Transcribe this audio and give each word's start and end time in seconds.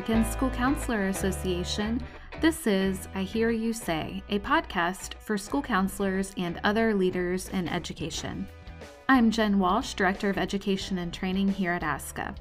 American 0.00 0.32
School 0.32 0.48
Counselor 0.48 1.08
Association. 1.08 2.02
This 2.40 2.66
is 2.66 3.06
I 3.14 3.22
Hear 3.22 3.50
You 3.50 3.74
Say, 3.74 4.22
a 4.30 4.38
podcast 4.38 5.12
for 5.20 5.36
school 5.36 5.60
counselors 5.60 6.32
and 6.38 6.58
other 6.64 6.94
leaders 6.94 7.50
in 7.50 7.68
education. 7.68 8.48
I'm 9.10 9.30
Jen 9.30 9.58
Walsh, 9.58 9.92
Director 9.92 10.30
of 10.30 10.38
Education 10.38 10.96
and 10.96 11.12
Training 11.12 11.48
here 11.48 11.72
at 11.72 11.82
ASCA. 11.82 12.34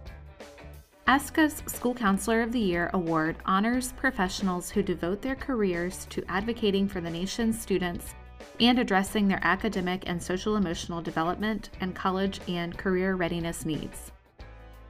ASCA's 1.06 1.61
School 1.70 1.93
Counselor 1.93 2.43
of 2.43 2.54
the 2.54 2.61
Year 2.61 2.92
award 2.93 3.36
honors 3.46 3.91
professionals 3.91 4.70
who 4.70 4.82
devote 4.82 5.21
their 5.21 5.36
careers 5.36 6.05
to 6.12 6.23
advocating 6.30 6.87
for 6.87 7.01
the 7.01 7.10
nation's 7.10 7.60
students 7.60 8.15
and 8.62 8.79
addressing 8.79 9.28
their 9.28 9.42
academic 9.43 10.04
and 10.06 10.23
social 10.23 10.56
emotional 10.56 11.01
development 11.01 11.71
and 11.82 11.93
college 11.93 12.39
and 12.48 12.78
career 12.78 13.15
readiness 13.15 13.65
needs. 13.65 14.14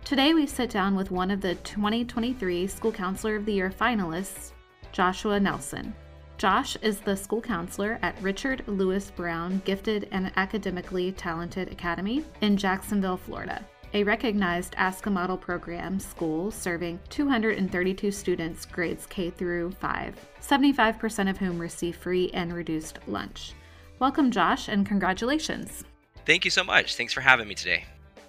Today, 0.03 0.33
we 0.33 0.47
sit 0.47 0.71
down 0.71 0.95
with 0.95 1.11
one 1.11 1.29
of 1.29 1.39
the 1.39 1.55
2023 1.55 2.65
School 2.65 2.91
Counselor 2.91 3.35
of 3.35 3.45
the 3.45 3.53
Year 3.53 3.69
finalists, 3.69 4.53
Joshua 4.91 5.39
Nelson. 5.39 5.93
Josh 6.39 6.75
is 6.81 6.99
the 6.99 7.15
school 7.15 7.41
counselor 7.41 7.99
at 8.01 8.19
Richard 8.21 8.63
Lewis 8.65 9.11
Brown 9.11 9.61
Gifted 9.65 10.07
and 10.11 10.31
Academically 10.35 11.11
Talented 11.11 11.71
Academy 11.71 12.25
in 12.41 12.57
Jacksonville, 12.57 13.17
Florida, 13.17 13.63
a 13.93 14.03
recognized 14.03 14.73
ASCA 14.77 15.11
model 15.11 15.37
program 15.37 15.99
school 15.99 16.49
serving 16.49 16.99
232 17.09 18.09
students 18.09 18.65
grades 18.65 19.05
K 19.05 19.29
through 19.29 19.71
5, 19.71 20.15
75% 20.41 21.29
of 21.29 21.37
whom 21.37 21.59
receive 21.59 21.95
free 21.95 22.31
and 22.33 22.53
reduced 22.53 22.99
lunch. 23.05 23.53
Welcome, 23.99 24.31
Josh, 24.31 24.69
and 24.69 24.87
congratulations. 24.87 25.83
Thank 26.25 26.45
you 26.45 26.51
so 26.51 26.63
much. 26.63 26.95
Thanks 26.95 27.13
for 27.13 27.21
having 27.21 27.47
me 27.47 27.53
today. 27.53 27.83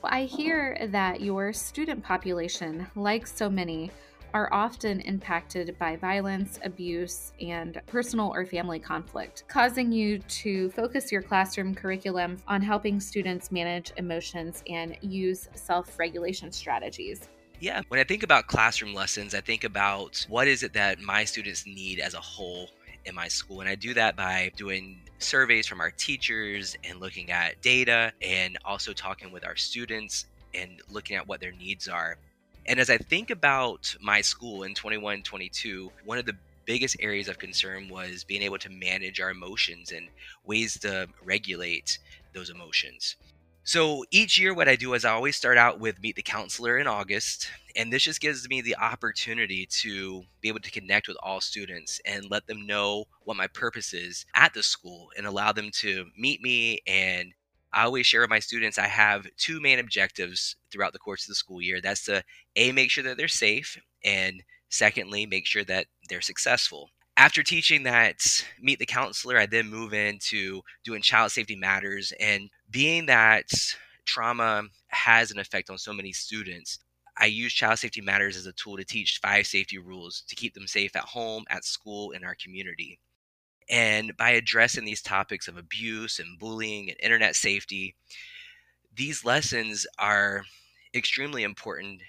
I 0.04 0.24
hear 0.24 0.78
that 0.90 1.20
your 1.20 1.52
student 1.52 2.02
population, 2.02 2.86
like 2.94 3.26
so 3.26 3.50
many, 3.50 3.90
are 4.32 4.52
often 4.52 5.00
impacted 5.00 5.76
by 5.78 5.96
violence, 5.96 6.58
abuse, 6.62 7.32
and 7.40 7.80
personal 7.86 8.32
or 8.32 8.46
family 8.46 8.78
conflict, 8.78 9.44
causing 9.48 9.92
you 9.92 10.18
to 10.20 10.70
focus 10.70 11.10
your 11.10 11.22
classroom 11.22 11.74
curriculum 11.74 12.38
on 12.46 12.62
helping 12.62 13.00
students 13.00 13.50
manage 13.50 13.92
emotions 13.96 14.62
and 14.68 14.96
use 15.00 15.48
self 15.54 15.98
regulation 15.98 16.52
strategies. 16.52 17.28
Yeah, 17.58 17.82
when 17.88 18.00
I 18.00 18.04
think 18.04 18.22
about 18.22 18.46
classroom 18.46 18.94
lessons, 18.94 19.34
I 19.34 19.42
think 19.42 19.64
about 19.64 20.24
what 20.30 20.48
is 20.48 20.62
it 20.62 20.72
that 20.72 21.00
my 21.00 21.24
students 21.24 21.66
need 21.66 22.00
as 22.00 22.14
a 22.14 22.20
whole 22.20 22.70
in 23.04 23.14
my 23.14 23.28
school. 23.28 23.60
And 23.60 23.68
I 23.68 23.74
do 23.74 23.94
that 23.94 24.16
by 24.16 24.52
doing 24.56 25.00
surveys 25.18 25.66
from 25.66 25.80
our 25.80 25.90
teachers 25.90 26.76
and 26.84 27.00
looking 27.00 27.30
at 27.30 27.60
data 27.62 28.12
and 28.22 28.58
also 28.64 28.92
talking 28.92 29.32
with 29.32 29.46
our 29.46 29.56
students 29.56 30.26
and 30.54 30.80
looking 30.90 31.16
at 31.16 31.26
what 31.26 31.40
their 31.40 31.52
needs 31.52 31.88
are. 31.88 32.16
And 32.66 32.78
as 32.78 32.90
I 32.90 32.98
think 32.98 33.30
about 33.30 33.94
my 34.00 34.20
school 34.20 34.62
in 34.64 34.74
21 34.74 35.22
22, 35.22 35.90
one 36.04 36.18
of 36.18 36.26
the 36.26 36.36
biggest 36.64 36.96
areas 37.00 37.28
of 37.28 37.38
concern 37.38 37.88
was 37.88 38.24
being 38.24 38.42
able 38.42 38.58
to 38.58 38.70
manage 38.70 39.20
our 39.20 39.30
emotions 39.30 39.92
and 39.92 40.08
ways 40.44 40.78
to 40.80 41.08
regulate 41.24 41.98
those 42.32 42.50
emotions. 42.50 43.16
So 43.64 44.04
each 44.10 44.38
year, 44.38 44.54
what 44.54 44.68
I 44.68 44.76
do 44.76 44.94
is 44.94 45.04
I 45.04 45.10
always 45.10 45.36
start 45.36 45.58
out 45.58 45.80
with 45.80 46.00
Meet 46.00 46.16
the 46.16 46.22
Counselor 46.22 46.78
in 46.78 46.86
August. 46.86 47.50
And 47.76 47.92
this 47.92 48.02
just 48.02 48.20
gives 48.20 48.48
me 48.48 48.60
the 48.60 48.76
opportunity 48.76 49.66
to 49.82 50.22
be 50.40 50.48
able 50.48 50.60
to 50.60 50.70
connect 50.70 51.08
with 51.08 51.16
all 51.22 51.40
students 51.40 52.00
and 52.04 52.30
let 52.30 52.46
them 52.46 52.66
know 52.66 53.04
what 53.24 53.36
my 53.36 53.46
purpose 53.46 53.92
is 53.92 54.26
at 54.34 54.54
the 54.54 54.62
school 54.62 55.08
and 55.16 55.26
allow 55.26 55.52
them 55.52 55.70
to 55.74 56.06
meet 56.16 56.42
me. 56.42 56.80
And 56.86 57.32
I 57.72 57.84
always 57.84 58.06
share 58.06 58.22
with 58.22 58.30
my 58.30 58.40
students 58.40 58.78
I 58.78 58.86
have 58.86 59.26
two 59.36 59.60
main 59.60 59.78
objectives 59.78 60.56
throughout 60.70 60.92
the 60.92 60.98
course 60.98 61.24
of 61.24 61.28
the 61.28 61.34
school 61.36 61.62
year. 61.62 61.80
That's 61.80 62.04
to 62.06 62.22
A, 62.56 62.72
make 62.72 62.90
sure 62.90 63.04
that 63.04 63.16
they're 63.16 63.28
safe, 63.28 63.78
and 64.04 64.42
secondly, 64.68 65.26
make 65.26 65.46
sure 65.46 65.64
that 65.64 65.86
they're 66.08 66.20
successful 66.20 66.90
after 67.20 67.42
teaching 67.42 67.82
that 67.82 68.44
meet 68.62 68.78
the 68.78 68.86
counselor 68.86 69.36
i 69.36 69.44
then 69.44 69.68
move 69.68 69.92
into 69.92 70.62
doing 70.84 71.02
child 71.02 71.30
safety 71.30 71.54
matters 71.54 72.12
and 72.18 72.48
being 72.70 73.04
that 73.06 73.44
trauma 74.06 74.62
has 74.88 75.30
an 75.30 75.38
effect 75.38 75.68
on 75.68 75.76
so 75.76 75.92
many 75.92 76.12
students 76.12 76.78
i 77.20 77.26
use 77.26 77.52
child 77.52 77.78
safety 77.78 78.00
matters 78.00 78.36
as 78.36 78.46
a 78.46 78.52
tool 78.52 78.76
to 78.76 78.84
teach 78.84 79.20
five 79.22 79.46
safety 79.46 79.78
rules 79.78 80.22
to 80.28 80.34
keep 80.34 80.54
them 80.54 80.66
safe 80.66 80.96
at 80.96 81.02
home 81.02 81.44
at 81.50 81.64
school 81.64 82.10
in 82.10 82.24
our 82.24 82.34
community 82.34 82.98
and 83.68 84.16
by 84.16 84.30
addressing 84.30 84.84
these 84.84 85.02
topics 85.02 85.46
of 85.46 85.56
abuse 85.56 86.18
and 86.18 86.38
bullying 86.38 86.88
and 86.88 86.98
internet 87.00 87.36
safety 87.36 87.94
these 88.96 89.24
lessons 89.24 89.86
are 89.98 90.42
extremely 90.94 91.42
important 91.42 92.00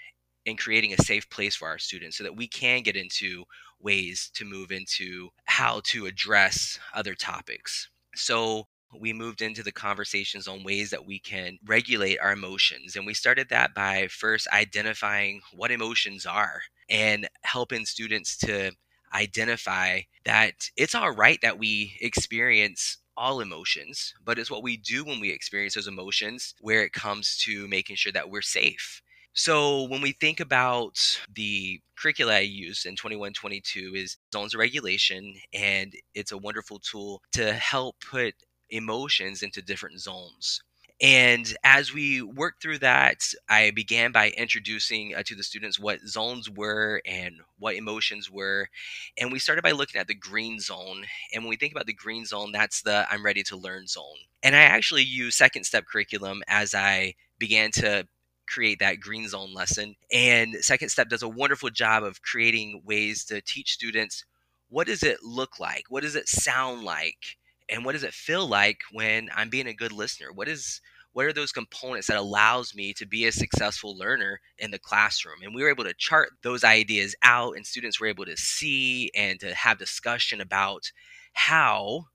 in 0.45 0.57
creating 0.57 0.93
a 0.93 0.97
safe 0.97 1.29
place 1.29 1.55
for 1.55 1.67
our 1.67 1.77
students 1.77 2.17
so 2.17 2.23
that 2.23 2.35
we 2.35 2.47
can 2.47 2.81
get 2.81 2.95
into 2.95 3.43
ways 3.79 4.31
to 4.33 4.45
move 4.45 4.71
into 4.71 5.29
how 5.45 5.81
to 5.85 6.05
address 6.05 6.79
other 6.93 7.13
topics. 7.13 7.89
So 8.15 8.67
we 8.99 9.13
moved 9.13 9.41
into 9.41 9.63
the 9.63 9.71
conversations 9.71 10.47
on 10.47 10.63
ways 10.63 10.89
that 10.89 11.05
we 11.05 11.19
can 11.19 11.57
regulate 11.65 12.19
our 12.19 12.33
emotions. 12.33 12.95
And 12.95 13.05
we 13.05 13.13
started 13.13 13.49
that 13.49 13.73
by 13.73 14.07
first 14.07 14.47
identifying 14.49 15.41
what 15.53 15.71
emotions 15.71 16.25
are 16.25 16.61
and 16.89 17.27
helping 17.43 17.85
students 17.85 18.37
to 18.39 18.71
identify 19.13 20.01
that 20.25 20.69
it's 20.77 20.95
all 20.95 21.11
right 21.11 21.39
that 21.41 21.59
we 21.59 21.97
experience 22.01 22.97
all 23.17 23.41
emotions, 23.41 24.13
but 24.23 24.39
it's 24.39 24.49
what 24.49 24.63
we 24.63 24.77
do 24.77 25.03
when 25.03 25.19
we 25.19 25.31
experience 25.31 25.75
those 25.75 25.87
emotions 25.87 26.55
where 26.61 26.83
it 26.83 26.93
comes 26.93 27.37
to 27.37 27.67
making 27.67 27.95
sure 27.97 28.11
that 28.13 28.29
we're 28.29 28.41
safe 28.41 29.01
so 29.33 29.83
when 29.83 30.01
we 30.01 30.11
think 30.11 30.41
about 30.41 30.99
the 31.33 31.79
curricula 31.97 32.35
I 32.35 32.39
use 32.39 32.85
in 32.85 32.95
2122 32.97 33.93
is 33.95 34.17
zones 34.33 34.53
of 34.53 34.59
regulation, 34.59 35.35
and 35.53 35.93
it's 36.13 36.33
a 36.33 36.37
wonderful 36.37 36.79
tool 36.79 37.21
to 37.33 37.53
help 37.53 37.95
put 38.01 38.35
emotions 38.71 39.43
into 39.43 39.61
different 39.61 39.99
zones. 39.99 40.63
And 41.01 41.55
as 41.63 41.91
we 41.91 42.21
worked 42.21 42.61
through 42.61 42.77
that, 42.79 43.23
I 43.49 43.71
began 43.71 44.11
by 44.11 44.29
introducing 44.37 45.15
uh, 45.15 45.23
to 45.23 45.35
the 45.35 45.41
students 45.43 45.79
what 45.79 45.99
zones 46.07 46.47
were 46.47 47.01
and 47.07 47.37
what 47.57 47.75
emotions 47.75 48.29
were. 48.29 48.69
And 49.17 49.31
we 49.31 49.39
started 49.39 49.63
by 49.63 49.71
looking 49.71 49.99
at 49.99 50.07
the 50.07 50.13
green 50.13 50.59
zone. 50.59 51.05
And 51.33 51.43
when 51.43 51.49
we 51.49 51.55
think 51.55 51.73
about 51.73 51.87
the 51.87 51.93
green 51.93 52.25
zone, 52.25 52.51
that's 52.51 52.83
the 52.83 53.07
I'm 53.11 53.25
ready 53.25 53.41
to 53.43 53.57
learn 53.57 53.87
zone. 53.87 54.17
And 54.43 54.55
I 54.55 54.61
actually 54.61 55.03
use 55.03 55.35
second 55.35 55.63
step 55.63 55.85
curriculum 55.87 56.43
as 56.47 56.75
I 56.75 57.15
began 57.39 57.71
to 57.71 58.07
create 58.47 58.79
that 58.79 58.99
green 58.99 59.27
zone 59.27 59.53
lesson. 59.53 59.95
And 60.11 60.55
Second 60.61 60.89
Step 60.89 61.09
does 61.09 61.23
a 61.23 61.29
wonderful 61.29 61.69
job 61.69 62.03
of 62.03 62.21
creating 62.21 62.81
ways 62.85 63.23
to 63.25 63.41
teach 63.41 63.73
students 63.73 64.25
what 64.69 64.87
does 64.87 65.03
it 65.03 65.21
look 65.21 65.59
like? 65.59 65.83
What 65.89 66.03
does 66.03 66.15
it 66.15 66.29
sound 66.29 66.83
like? 66.83 67.35
And 67.71 67.85
what 67.85 67.93
does 67.93 68.03
it 68.03 68.13
feel 68.13 68.45
like 68.47 68.81
when 68.91 69.29
I'm 69.35 69.49
being 69.49 69.67
a 69.67 69.73
good 69.73 69.93
listener? 69.93 70.31
What 70.33 70.49
is 70.49 70.81
what 71.13 71.25
are 71.25 71.33
those 71.33 71.51
components 71.51 72.07
that 72.07 72.17
allows 72.17 72.75
me 72.75 72.93
to 72.93 73.05
be 73.05 73.25
a 73.25 73.31
successful 73.31 73.97
learner 73.97 74.39
in 74.57 74.71
the 74.71 74.79
classroom 74.79 75.41
and 75.43 75.53
we 75.53 75.61
were 75.61 75.69
able 75.69 75.83
to 75.83 75.93
chart 75.93 76.29
those 76.41 76.63
ideas 76.63 77.15
out 77.21 77.57
and 77.57 77.67
students 77.67 77.99
were 77.99 78.07
able 78.07 78.23
to 78.25 78.37
see 78.37 79.11
and 79.13 79.39
to 79.41 79.53
have 79.53 79.77
discussion 79.77 80.39
about 80.39 80.91
how 81.33 82.05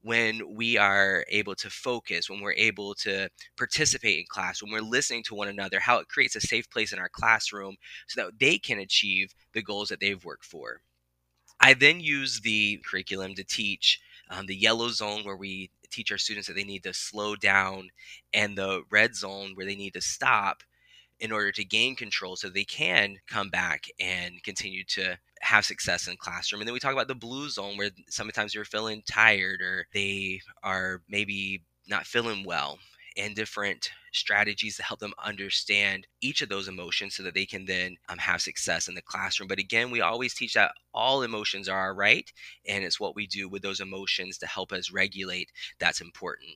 when 0.00 0.54
we 0.54 0.78
are 0.78 1.24
able 1.28 1.54
to 1.56 1.68
focus, 1.68 2.30
when 2.30 2.40
we're 2.40 2.52
able 2.52 2.94
to 2.94 3.28
participate 3.58 4.20
in 4.20 4.24
class, 4.28 4.62
when 4.62 4.70
we're 4.72 4.80
listening 4.80 5.22
to 5.24 5.34
one 5.34 5.48
another, 5.48 5.80
how 5.80 5.98
it 5.98 6.08
creates 6.08 6.36
a 6.36 6.40
safe 6.40 6.70
place 6.70 6.92
in 6.92 6.98
our 6.98 7.08
classroom 7.08 7.76
so 8.06 8.22
that 8.22 8.38
they 8.38 8.56
can 8.56 8.78
achieve 8.78 9.34
the 9.52 9.62
goals 9.62 9.88
that 9.88 10.00
they've 10.00 10.24
worked 10.24 10.44
for. 10.44 10.80
I 11.60 11.74
then 11.74 12.00
use 12.00 12.40
the 12.40 12.80
curriculum 12.86 13.34
to 13.34 13.44
teach 13.44 13.98
um, 14.30 14.46
the 14.46 14.56
yellow 14.56 14.88
zone 14.88 15.24
where 15.24 15.36
we 15.36 15.70
teach 15.90 16.10
our 16.10 16.18
students 16.18 16.48
that 16.48 16.54
they 16.54 16.64
need 16.64 16.82
to 16.82 16.92
slow 16.92 17.36
down 17.36 17.90
and 18.34 18.56
the 18.56 18.82
red 18.90 19.14
zone 19.14 19.52
where 19.54 19.66
they 19.66 19.76
need 19.76 19.94
to 19.94 20.00
stop 20.00 20.62
in 21.18 21.32
order 21.32 21.50
to 21.52 21.64
gain 21.64 21.96
control 21.96 22.36
so 22.36 22.48
they 22.48 22.64
can 22.64 23.16
come 23.28 23.48
back 23.48 23.84
and 23.98 24.42
continue 24.42 24.84
to 24.84 25.18
have 25.40 25.64
success 25.64 26.08
in 26.08 26.16
classroom. 26.16 26.60
And 26.60 26.68
then 26.68 26.74
we 26.74 26.80
talk 26.80 26.92
about 26.92 27.08
the 27.08 27.14
blue 27.14 27.48
zone 27.48 27.76
where 27.76 27.90
sometimes 28.08 28.52
they're 28.52 28.64
feeling 28.64 29.02
tired 29.10 29.62
or 29.62 29.86
they 29.94 30.40
are 30.62 31.02
maybe 31.08 31.62
not 31.88 32.06
feeling 32.06 32.44
well 32.44 32.78
and 33.16 33.34
different 33.34 33.90
strategies 34.16 34.76
to 34.76 34.82
help 34.82 35.00
them 35.00 35.14
understand 35.24 36.06
each 36.20 36.42
of 36.42 36.48
those 36.48 36.68
emotions 36.68 37.14
so 37.14 37.22
that 37.22 37.34
they 37.34 37.46
can 37.46 37.66
then 37.66 37.96
um, 38.08 38.18
have 38.18 38.40
success 38.40 38.88
in 38.88 38.94
the 38.94 39.02
classroom. 39.02 39.48
But 39.48 39.58
again, 39.58 39.90
we 39.90 40.00
always 40.00 40.34
teach 40.34 40.54
that 40.54 40.72
all 40.94 41.22
emotions 41.22 41.68
are 41.68 41.94
right, 41.94 42.32
and 42.66 42.84
it's 42.84 43.00
what 43.00 43.14
we 43.16 43.26
do 43.26 43.48
with 43.48 43.62
those 43.62 43.80
emotions 43.80 44.38
to 44.38 44.46
help 44.46 44.72
us 44.72 44.90
regulate 44.90 45.50
that's 45.78 46.00
important. 46.00 46.52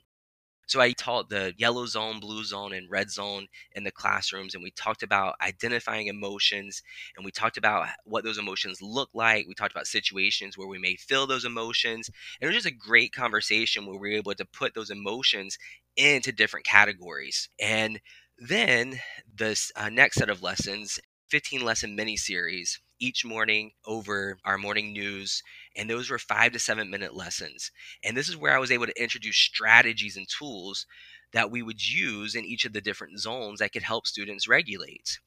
So 0.71 0.81
I 0.81 0.93
taught 0.93 1.29
the 1.29 1.53
yellow 1.59 1.85
zone, 1.87 2.21
blue 2.21 2.45
zone, 2.45 2.73
and 2.73 2.89
red 2.89 3.11
zone 3.11 3.49
in 3.73 3.83
the 3.83 3.91
classrooms, 3.91 4.55
and 4.55 4.63
we 4.63 4.71
talked 4.71 5.03
about 5.03 5.35
identifying 5.43 6.07
emotions, 6.07 6.81
and 7.17 7.25
we 7.25 7.33
talked 7.33 7.57
about 7.57 7.89
what 8.05 8.23
those 8.23 8.39
emotions 8.39 8.81
look 8.81 9.11
like. 9.13 9.49
We 9.49 9.55
talked 9.55 9.73
about 9.73 9.89
situations 9.89 10.57
where 10.57 10.69
we 10.69 10.79
may 10.79 10.95
feel 10.95 11.27
those 11.27 11.45
emotions, 11.45 12.09
and 12.09 12.47
it 12.47 12.47
was 12.47 12.63
just 12.63 12.73
a 12.73 12.89
great 12.89 13.13
conversation 13.13 13.85
where 13.85 13.99
we 13.99 14.11
were 14.11 14.19
able 14.19 14.35
to 14.35 14.45
put 14.45 14.75
those 14.75 14.91
emotions 14.91 15.59
into 16.01 16.33
different 16.33 16.67
categories. 16.67 17.49
And 17.61 18.01
then 18.39 18.99
this 19.33 19.71
uh, 19.77 19.91
next 19.91 20.17
set 20.17 20.31
of 20.31 20.43
lessons, 20.43 20.99
15 21.29 21.65
lesson 21.65 21.95
mini 21.95 22.17
series, 22.17 22.81
each 22.99 23.25
morning 23.25 23.73
over 23.87 24.39
our 24.45 24.59
morning 24.59 24.93
news. 24.93 25.43
And 25.77 25.89
those 25.89 26.11
were 26.11 26.19
five 26.19 26.53
to 26.53 26.59
seven 26.59 26.91
minute 26.91 27.15
lessons. 27.15 27.71
And 28.03 28.17
this 28.17 28.29
is 28.29 28.37
where 28.37 28.55
I 28.55 28.59
was 28.59 28.71
able 28.71 28.87
to 28.87 29.03
introduce 29.03 29.37
strategies 29.37 30.17
and 30.17 30.27
tools 30.29 30.87
that 31.33 31.51
we 31.51 31.63
would 31.63 31.87
use 31.87 32.35
in 32.35 32.45
each 32.45 32.65
of 32.65 32.73
the 32.73 32.81
different 32.81 33.21
zones 33.21 33.61
that 33.61 33.73
could 33.73 33.83
help 33.83 34.07
students 34.07 34.49
regulate. 34.49 35.19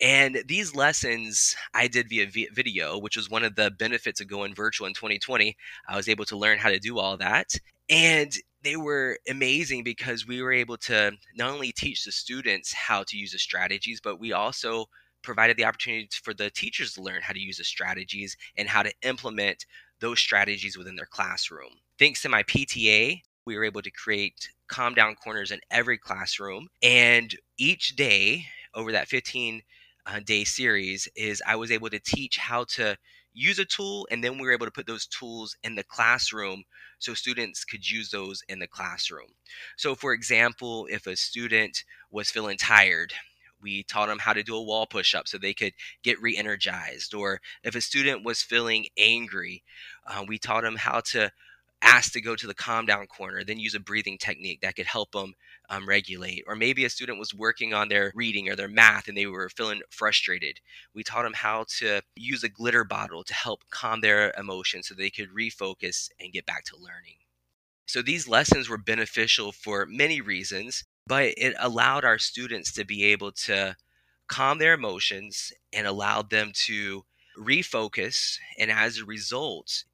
And 0.00 0.42
these 0.46 0.74
lessons 0.74 1.56
I 1.72 1.88
did 1.88 2.10
via 2.10 2.26
video, 2.52 2.98
which 2.98 3.16
was 3.16 3.30
one 3.30 3.44
of 3.44 3.54
the 3.54 3.70
benefits 3.70 4.20
of 4.20 4.28
going 4.28 4.54
virtual 4.54 4.86
in 4.86 4.92
2020. 4.92 5.56
I 5.88 5.96
was 5.96 6.08
able 6.08 6.26
to 6.26 6.36
learn 6.36 6.58
how 6.58 6.68
to 6.68 6.78
do 6.78 6.98
all 6.98 7.16
that. 7.16 7.54
And 7.88 8.32
they 8.66 8.76
were 8.76 9.16
amazing 9.28 9.84
because 9.84 10.26
we 10.26 10.42
were 10.42 10.52
able 10.52 10.76
to 10.76 11.12
not 11.36 11.50
only 11.50 11.70
teach 11.70 12.04
the 12.04 12.10
students 12.10 12.72
how 12.72 13.04
to 13.04 13.16
use 13.16 13.30
the 13.30 13.38
strategies, 13.38 14.00
but 14.02 14.18
we 14.18 14.32
also 14.32 14.86
provided 15.22 15.56
the 15.56 15.64
opportunity 15.64 16.08
for 16.24 16.34
the 16.34 16.50
teachers 16.50 16.92
to 16.92 17.00
learn 17.00 17.22
how 17.22 17.32
to 17.32 17.38
use 17.38 17.58
the 17.58 17.64
strategies 17.64 18.36
and 18.56 18.68
how 18.68 18.82
to 18.82 18.92
implement 19.02 19.64
those 20.00 20.18
strategies 20.18 20.76
within 20.76 20.96
their 20.96 21.06
classroom. 21.06 21.70
Thanks 21.96 22.22
to 22.22 22.28
my 22.28 22.42
PTA, 22.42 23.20
we 23.46 23.56
were 23.56 23.64
able 23.64 23.82
to 23.82 23.90
create 23.92 24.48
calm 24.66 24.94
down 24.94 25.14
corners 25.14 25.52
in 25.52 25.60
every 25.70 25.96
classroom. 25.96 26.66
And 26.82 27.32
each 27.56 27.94
day 27.94 28.46
over 28.74 28.90
that 28.90 29.06
15 29.06 29.62
uh, 30.06 30.20
day 30.24 30.42
series 30.42 31.08
is 31.14 31.40
I 31.46 31.54
was 31.54 31.70
able 31.70 31.90
to 31.90 32.00
teach 32.00 32.36
how 32.36 32.64
to 32.70 32.96
use 33.36 33.58
a 33.58 33.64
tool 33.64 34.08
and 34.10 34.24
then 34.24 34.38
we 34.38 34.46
were 34.46 34.52
able 34.52 34.66
to 34.66 34.72
put 34.72 34.86
those 34.86 35.06
tools 35.06 35.56
in 35.62 35.74
the 35.74 35.84
classroom 35.84 36.64
so 36.98 37.12
students 37.14 37.64
could 37.64 37.88
use 37.88 38.10
those 38.10 38.42
in 38.48 38.58
the 38.58 38.66
classroom. 38.66 39.28
So 39.76 39.94
for 39.94 40.12
example, 40.12 40.86
if 40.90 41.06
a 41.06 41.16
student 41.16 41.84
was 42.10 42.30
feeling 42.30 42.56
tired, 42.56 43.12
we 43.60 43.82
taught 43.82 44.08
them 44.08 44.18
how 44.18 44.32
to 44.32 44.42
do 44.42 44.56
a 44.56 44.62
wall 44.62 44.86
push 44.86 45.14
up 45.14 45.28
so 45.28 45.38
they 45.38 45.54
could 45.54 45.72
get 46.02 46.20
re 46.20 46.36
energized. 46.36 47.14
Or 47.14 47.40
if 47.62 47.74
a 47.74 47.80
student 47.80 48.24
was 48.24 48.42
feeling 48.42 48.86
angry, 48.98 49.62
uh, 50.06 50.24
we 50.26 50.38
taught 50.38 50.62
them 50.62 50.76
how 50.76 51.00
to 51.12 51.30
ask 51.82 52.12
to 52.12 52.20
go 52.20 52.34
to 52.34 52.46
the 52.46 52.54
calm 52.54 52.86
down 52.86 53.06
corner, 53.06 53.44
then 53.44 53.58
use 53.58 53.74
a 53.74 53.80
breathing 53.80 54.18
technique 54.18 54.60
that 54.62 54.76
could 54.76 54.86
help 54.86 55.12
them 55.12 55.34
um, 55.70 55.88
regulate. 55.88 56.44
Or 56.46 56.56
maybe 56.56 56.84
a 56.84 56.90
student 56.90 57.18
was 57.18 57.34
working 57.34 57.74
on 57.74 57.88
their 57.88 58.12
reading 58.14 58.48
or 58.48 58.56
their 58.56 58.68
math 58.68 59.08
and 59.08 59.16
they 59.16 59.26
were 59.26 59.48
feeling 59.50 59.82
frustrated. 59.90 60.60
We 60.94 61.04
taught 61.04 61.24
them 61.24 61.34
how 61.34 61.66
to 61.78 62.00
use 62.16 62.42
a 62.42 62.48
glitter 62.48 62.84
bottle 62.84 63.24
to 63.24 63.34
help 63.34 63.62
calm 63.70 64.00
their 64.00 64.32
emotions 64.38 64.88
so 64.88 64.94
they 64.94 65.10
could 65.10 65.28
refocus 65.30 66.08
and 66.20 66.32
get 66.32 66.46
back 66.46 66.64
to 66.64 66.76
learning. 66.76 67.18
So 67.86 68.02
these 68.02 68.26
lessons 68.26 68.68
were 68.68 68.78
beneficial 68.78 69.52
for 69.52 69.86
many 69.86 70.20
reasons, 70.20 70.84
but 71.06 71.34
it 71.36 71.54
allowed 71.60 72.04
our 72.04 72.18
students 72.18 72.72
to 72.72 72.84
be 72.84 73.04
able 73.04 73.30
to 73.32 73.76
calm 74.28 74.58
their 74.58 74.74
emotions 74.74 75.52
and 75.72 75.86
allowed 75.86 76.30
them 76.30 76.50
to 76.66 77.04
refocus. 77.38 78.38
And 78.58 78.72
as 78.72 78.98
a 78.98 79.04
result, 79.04 79.84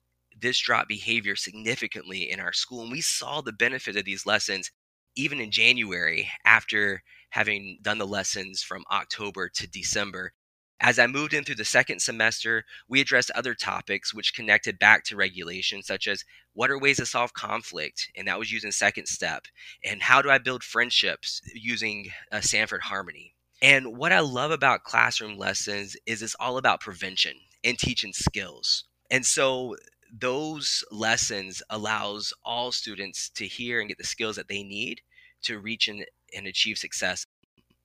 this 0.43 0.61
drop 0.61 0.89
behavior 0.89 1.37
significantly 1.37 2.31
in 2.31 2.41
our 2.41 2.53
school. 2.53 2.83
And 2.83 2.93
we 2.93 3.01
saw 3.01 3.41
the 3.41 3.53
benefit 3.53 3.97
of 3.97 4.05
these 4.05 4.27
lessons 4.27 4.71
even 5.17 5.41
in 5.41 5.51
January 5.51 6.29
after 6.45 7.03
having 7.31 7.79
done 7.83 7.99
the 7.99 8.07
lessons 8.07 8.63
from 8.63 8.85
October 8.91 9.49
to 9.49 9.67
December. 9.67 10.33
As 10.81 10.99
I 10.99 11.07
moved 11.07 11.33
in 11.33 11.45
through 11.45 11.55
the 11.57 11.65
second 11.65 12.01
semester, 12.01 12.65
we 12.89 13.01
addressed 13.01 13.31
other 13.31 13.55
topics 13.55 14.13
which 14.13 14.35
connected 14.35 14.79
back 14.79 15.05
to 15.05 15.17
regulation, 15.17 15.83
such 15.83 16.09
as 16.09 16.25
what 16.55 16.71
are 16.71 16.79
ways 16.79 16.97
to 16.97 17.07
solve 17.07 17.33
conflict? 17.35 18.11
And 18.17 18.27
that 18.27 18.39
was 18.39 18.51
using 18.51 18.73
second 18.73 19.07
step. 19.07 19.45
And 19.85 20.03
how 20.03 20.21
do 20.21 20.31
I 20.31 20.39
build 20.39 20.65
friendships 20.65 21.41
using 21.55 22.11
uh, 22.33 22.41
Sanford 22.41 22.83
Harmony? 22.83 23.35
And 23.63 23.97
what 23.97 24.11
I 24.11 24.19
love 24.19 24.51
about 24.51 24.83
classroom 24.83 25.39
lessons 25.39 25.97
is 26.05 26.21
it's 26.21 26.35
all 26.41 26.59
about 26.59 26.81
prevention 26.81 27.35
and 27.63 27.79
teaching 27.79 28.13
skills. 28.13 28.85
And 29.09 29.25
so 29.25 29.77
those 30.13 30.85
lessons 30.91 31.63
allows 31.71 32.35
all 32.45 32.71
students 32.71 33.31
to 33.31 33.47
hear 33.47 33.81
and 33.81 33.89
get 33.89 33.99
the 33.99 34.05
skills 34.05 34.37
that 34.37 34.49
they 34.49 34.63
need 34.63 35.01
to 35.43 35.59
reach 35.59 35.89
and, 35.89 36.05
and 36.37 36.47
achieve 36.47 36.77
success. 36.79 37.27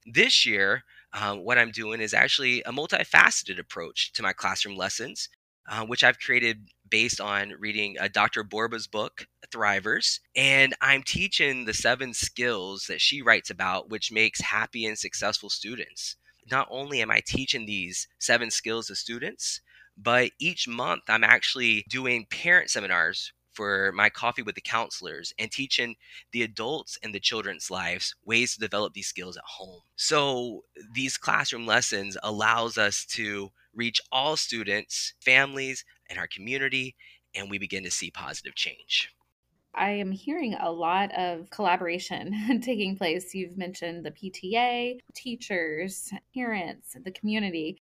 This 0.06 0.46
year, 0.46 0.84
um, 1.14 1.44
what 1.44 1.58
I'm 1.58 1.72
doing 1.72 2.02
is 2.02 2.14
actually 2.14 2.62
a 2.64 2.72
multifaceted 2.72 3.60
approach 3.60 4.12
to 4.14 4.24
my 4.24 4.34
classroom 4.34 4.76
lessons, 4.76 5.30
uh, 5.70 5.86
which 5.86 6.04
I've 6.04 6.20
created 6.20 6.70
based 6.90 7.20
on 7.20 7.54
reading 7.60 7.98
uh, 8.00 8.10
Dr. 8.12 8.44
Borba's 8.44 8.88
book, 8.88 9.28
Thrivers. 9.50 10.20
And 10.36 10.76
I'm 10.82 11.04
teaching 11.04 11.66
the 11.66 11.74
seven 11.74 12.14
skills 12.14 12.86
that 12.88 13.02
she 13.02 13.22
writes 13.22 13.50
about, 13.50 13.90
which 13.90 14.12
makes 14.12 14.42
happy 14.42 14.86
and 14.86 14.98
successful 14.98 15.50
students. 15.50 16.18
Not 16.50 16.68
only 16.70 17.02
am 17.02 17.12
I 17.12 17.22
teaching 17.26 17.66
these 17.66 18.08
seven 18.20 18.52
skills 18.52 18.88
to 18.88 18.96
students, 18.96 19.62
but 19.98 20.32
each 20.40 20.68
month, 20.68 21.04
I'm 21.08 21.24
actually 21.24 21.86
doing 21.90 22.28
parent 22.30 22.70
seminars 22.70 23.34
for 23.58 23.92
my 23.94 24.08
coffee 24.08 24.44
with 24.44 24.54
the 24.54 24.62
counselors 24.62 25.34
and 25.40 25.52
teaching 25.52 25.96
the 26.32 26.44
adults 26.44 26.96
and 27.02 27.14
the 27.14 27.20
children's 27.20 27.72
lives 27.72 28.14
ways 28.24 28.54
to 28.54 28.60
develop 28.60 28.94
these 28.94 29.08
skills 29.08 29.36
at 29.36 29.44
home. 29.44 29.82
So 29.96 30.62
these 30.94 31.18
classroom 31.18 31.66
lessons 31.66 32.16
allows 32.22 32.78
us 32.78 33.04
to 33.16 33.50
reach 33.74 34.00
all 34.12 34.38
students, 34.38 35.16
families, 35.22 35.84
and 36.08 36.20
our 36.20 36.28
community, 36.28 36.96
and 37.34 37.50
we 37.50 37.58
begin 37.58 37.84
to 37.84 37.92
see 37.92 38.12
positive 38.12 38.54
change. 38.54 39.10
I 39.74 39.90
am 39.90 40.12
hearing 40.12 40.56
a 40.56 40.72
lot 40.72 41.12
of 41.18 41.50
collaboration 41.50 42.62
taking 42.64 42.96
place. 42.96 43.34
You've 43.34 43.58
mentioned 43.58 44.06
the 44.06 44.12
PTA, 44.12 45.00
teachers, 45.16 46.12
parents, 46.34 46.96
the 47.04 47.12
community. 47.12 47.80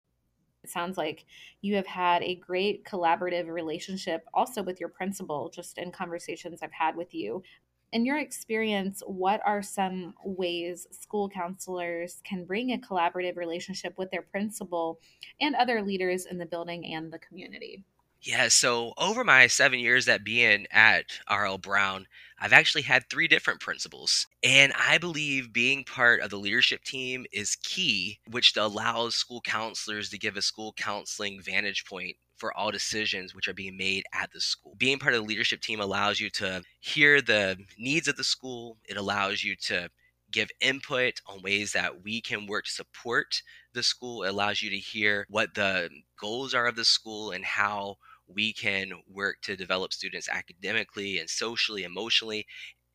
It 0.63 0.69
sounds 0.69 0.97
like 0.97 1.25
you 1.61 1.75
have 1.75 1.87
had 1.87 2.23
a 2.23 2.35
great 2.35 2.85
collaborative 2.85 3.47
relationship 3.47 4.27
also 4.33 4.61
with 4.63 4.79
your 4.79 4.89
principal, 4.89 5.49
just 5.49 5.77
in 5.77 5.91
conversations 5.91 6.61
I've 6.61 6.71
had 6.71 6.95
with 6.95 7.13
you. 7.13 7.43
In 7.91 8.05
your 8.05 8.17
experience, 8.19 9.03
what 9.05 9.41
are 9.45 9.61
some 9.61 10.13
ways 10.23 10.87
school 10.91 11.29
counselors 11.29 12.21
can 12.23 12.45
bring 12.45 12.71
a 12.71 12.77
collaborative 12.77 13.35
relationship 13.37 13.97
with 13.97 14.11
their 14.11 14.21
principal 14.21 14.99
and 15.41 15.55
other 15.55 15.81
leaders 15.81 16.25
in 16.25 16.37
the 16.37 16.45
building 16.45 16.85
and 16.93 17.11
the 17.11 17.19
community? 17.19 17.83
Yeah, 18.23 18.49
so 18.49 18.93
over 18.97 19.23
my 19.23 19.47
seven 19.47 19.79
years 19.79 20.07
at 20.07 20.23
being 20.23 20.67
at 20.71 21.05
RL 21.27 21.57
Brown, 21.57 22.07
I've 22.39 22.53
actually 22.53 22.83
had 22.83 23.09
three 23.09 23.27
different 23.27 23.59
principals. 23.59 24.27
And 24.43 24.73
I 24.77 24.99
believe 24.99 25.51
being 25.51 25.83
part 25.83 26.21
of 26.21 26.29
the 26.29 26.37
leadership 26.37 26.83
team 26.83 27.25
is 27.31 27.55
key, 27.63 28.19
which 28.29 28.55
allows 28.55 29.15
school 29.15 29.41
counselors 29.41 30.09
to 30.09 30.19
give 30.19 30.37
a 30.37 30.41
school 30.41 30.73
counseling 30.73 31.41
vantage 31.41 31.83
point 31.85 32.15
for 32.37 32.55
all 32.55 32.71
decisions 32.71 33.33
which 33.35 33.47
are 33.47 33.53
being 33.53 33.77
made 33.77 34.03
at 34.13 34.31
the 34.31 34.41
school. 34.41 34.75
Being 34.77 34.99
part 34.99 35.13
of 35.15 35.21
the 35.21 35.27
leadership 35.27 35.61
team 35.61 35.79
allows 35.79 36.19
you 36.19 36.29
to 36.31 36.63
hear 36.79 37.21
the 37.21 37.57
needs 37.77 38.07
of 38.07 38.17
the 38.17 38.23
school, 38.23 38.77
it 38.85 38.97
allows 38.97 39.43
you 39.43 39.55
to 39.67 39.89
give 40.31 40.49
input 40.61 41.19
on 41.27 41.41
ways 41.41 41.73
that 41.73 42.03
we 42.03 42.21
can 42.21 42.45
work 42.47 42.65
to 42.65 42.71
support 42.71 43.41
the 43.73 43.83
school. 43.83 44.23
It 44.23 44.29
allows 44.29 44.61
you 44.61 44.69
to 44.69 44.77
hear 44.77 45.25
what 45.29 45.53
the 45.53 45.89
goals 46.19 46.53
are 46.53 46.67
of 46.67 46.75
the 46.75 46.85
school 46.85 47.31
and 47.31 47.43
how 47.43 47.97
we 48.33 48.53
can 48.53 48.91
work 49.07 49.37
to 49.43 49.55
develop 49.55 49.93
students 49.93 50.29
academically 50.29 51.19
and 51.19 51.29
socially, 51.29 51.83
emotionally 51.83 52.45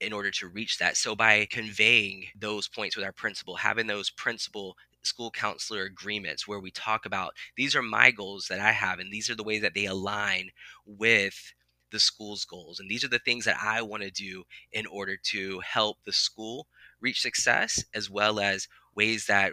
in 0.00 0.12
order 0.12 0.30
to 0.30 0.48
reach 0.48 0.78
that. 0.78 0.96
So 0.96 1.14
by 1.14 1.46
conveying 1.50 2.26
those 2.38 2.68
points 2.68 2.96
with 2.96 3.04
our 3.04 3.12
principal, 3.12 3.56
having 3.56 3.86
those 3.86 4.10
principal 4.10 4.76
school 5.02 5.30
counselor 5.30 5.82
agreements 5.82 6.46
where 6.46 6.60
we 6.60 6.70
talk 6.70 7.06
about 7.06 7.32
these 7.56 7.76
are 7.76 7.82
my 7.82 8.10
goals 8.10 8.46
that 8.50 8.60
I 8.60 8.72
have 8.72 8.98
and 8.98 9.12
these 9.12 9.30
are 9.30 9.36
the 9.36 9.44
ways 9.44 9.62
that 9.62 9.72
they 9.74 9.86
align 9.86 10.50
with 10.84 11.54
the 11.92 12.00
school's 12.00 12.44
goals 12.44 12.80
and 12.80 12.90
these 12.90 13.04
are 13.04 13.08
the 13.08 13.20
things 13.20 13.44
that 13.44 13.58
I 13.62 13.82
want 13.82 14.02
to 14.02 14.10
do 14.10 14.42
in 14.72 14.84
order 14.86 15.16
to 15.30 15.60
help 15.60 15.98
the 16.04 16.12
school 16.12 16.66
reach 17.00 17.20
success 17.20 17.84
as 17.94 18.10
well 18.10 18.40
as 18.40 18.66
ways 18.96 19.26
that 19.26 19.52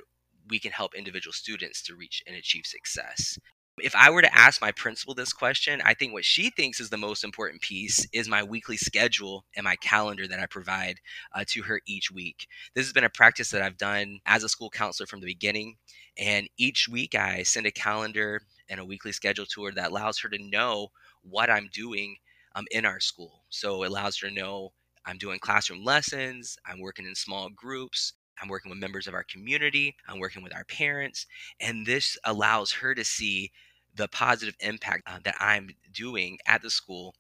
we 0.50 0.60
can 0.60 0.72
help 0.72 0.96
individual 0.96 1.34
students 1.34 1.82
to 1.84 1.96
reach 1.96 2.24
and 2.28 2.36
achieve 2.36 2.66
success. 2.66 3.38
If 3.80 3.96
I 3.96 4.12
were 4.12 4.22
to 4.22 4.36
ask 4.36 4.62
my 4.62 4.72
principal 4.72 5.16
this 5.16 5.34
question, 5.34 5.82
I 5.84 5.96
think 5.96 6.14
what 6.14 6.26
she 6.26 6.52
thinks 6.52 6.80
is 6.80 6.92
the 6.92 6.98
most 6.98 7.24
important 7.24 7.62
piece 7.62 8.06
is 8.14 8.28
my 8.28 8.44
weekly 8.44 8.78
schedule 8.78 9.46
and 9.56 9.64
my 9.64 9.76
calendar 9.78 10.28
that 10.28 10.40
I 10.40 10.46
provide 10.46 11.00
uh, 11.34 11.44
to 11.50 11.64
her 11.64 11.82
each 11.88 12.12
week. 12.12 12.48
This 12.76 12.86
has 12.86 12.94
been 12.94 13.04
a 13.04 13.10
practice 13.10 13.50
that 13.50 13.64
I've 13.64 13.78
done 13.78 14.20
as 14.28 14.44
a 14.44 14.50
school 14.50 14.70
counselor 14.70 15.08
from 15.08 15.22
the 15.22 15.26
beginning. 15.26 15.78
And 16.18 16.48
each 16.58 16.88
week 16.88 17.16
I 17.16 17.42
send 17.42 17.66
a 17.66 17.72
calendar 17.72 18.42
and 18.70 18.80
a 18.80 18.86
weekly 18.86 19.12
schedule 19.12 19.48
to 19.48 19.64
her 19.66 19.72
that 19.72 19.90
allows 19.90 20.20
her 20.20 20.30
to 20.30 20.38
know 20.38 20.90
what 21.24 21.50
I'm 21.50 21.70
doing 21.74 22.18
um, 22.56 22.66
in 22.70 22.86
our 22.86 23.00
school. 23.00 23.44
So 23.50 23.82
it 23.84 23.88
allows 23.88 24.20
her 24.20 24.30
to 24.30 24.34
know 24.34 24.72
I'm 25.06 25.18
doing 25.18 25.40
classroom 25.40 25.84
lessons, 25.84 26.58
I'm 26.66 26.80
working 26.80 27.08
in 27.08 27.16
small 27.16 27.50
groups, 27.50 28.14
I'm 28.42 28.50
working 28.50 28.70
with 28.70 28.80
members 28.80 29.08
of 29.08 29.14
our 29.14 29.24
community, 29.24 29.96
I'm 30.08 30.20
working 30.20 30.44
with 30.44 30.54
our 30.56 30.66
parents, 30.66 31.26
and 31.60 31.86
this 31.86 32.18
allows 32.26 32.72
her 32.74 32.94
to 32.96 33.04
see 33.04 33.52
the 33.96 34.08
positive 34.08 34.56
impact 34.60 35.04
uh, 35.08 35.20
that 35.24 35.36
I'm 35.40 35.70
doing 35.94 36.38
at 36.48 36.62
the 36.62 36.70
school, 36.70 37.16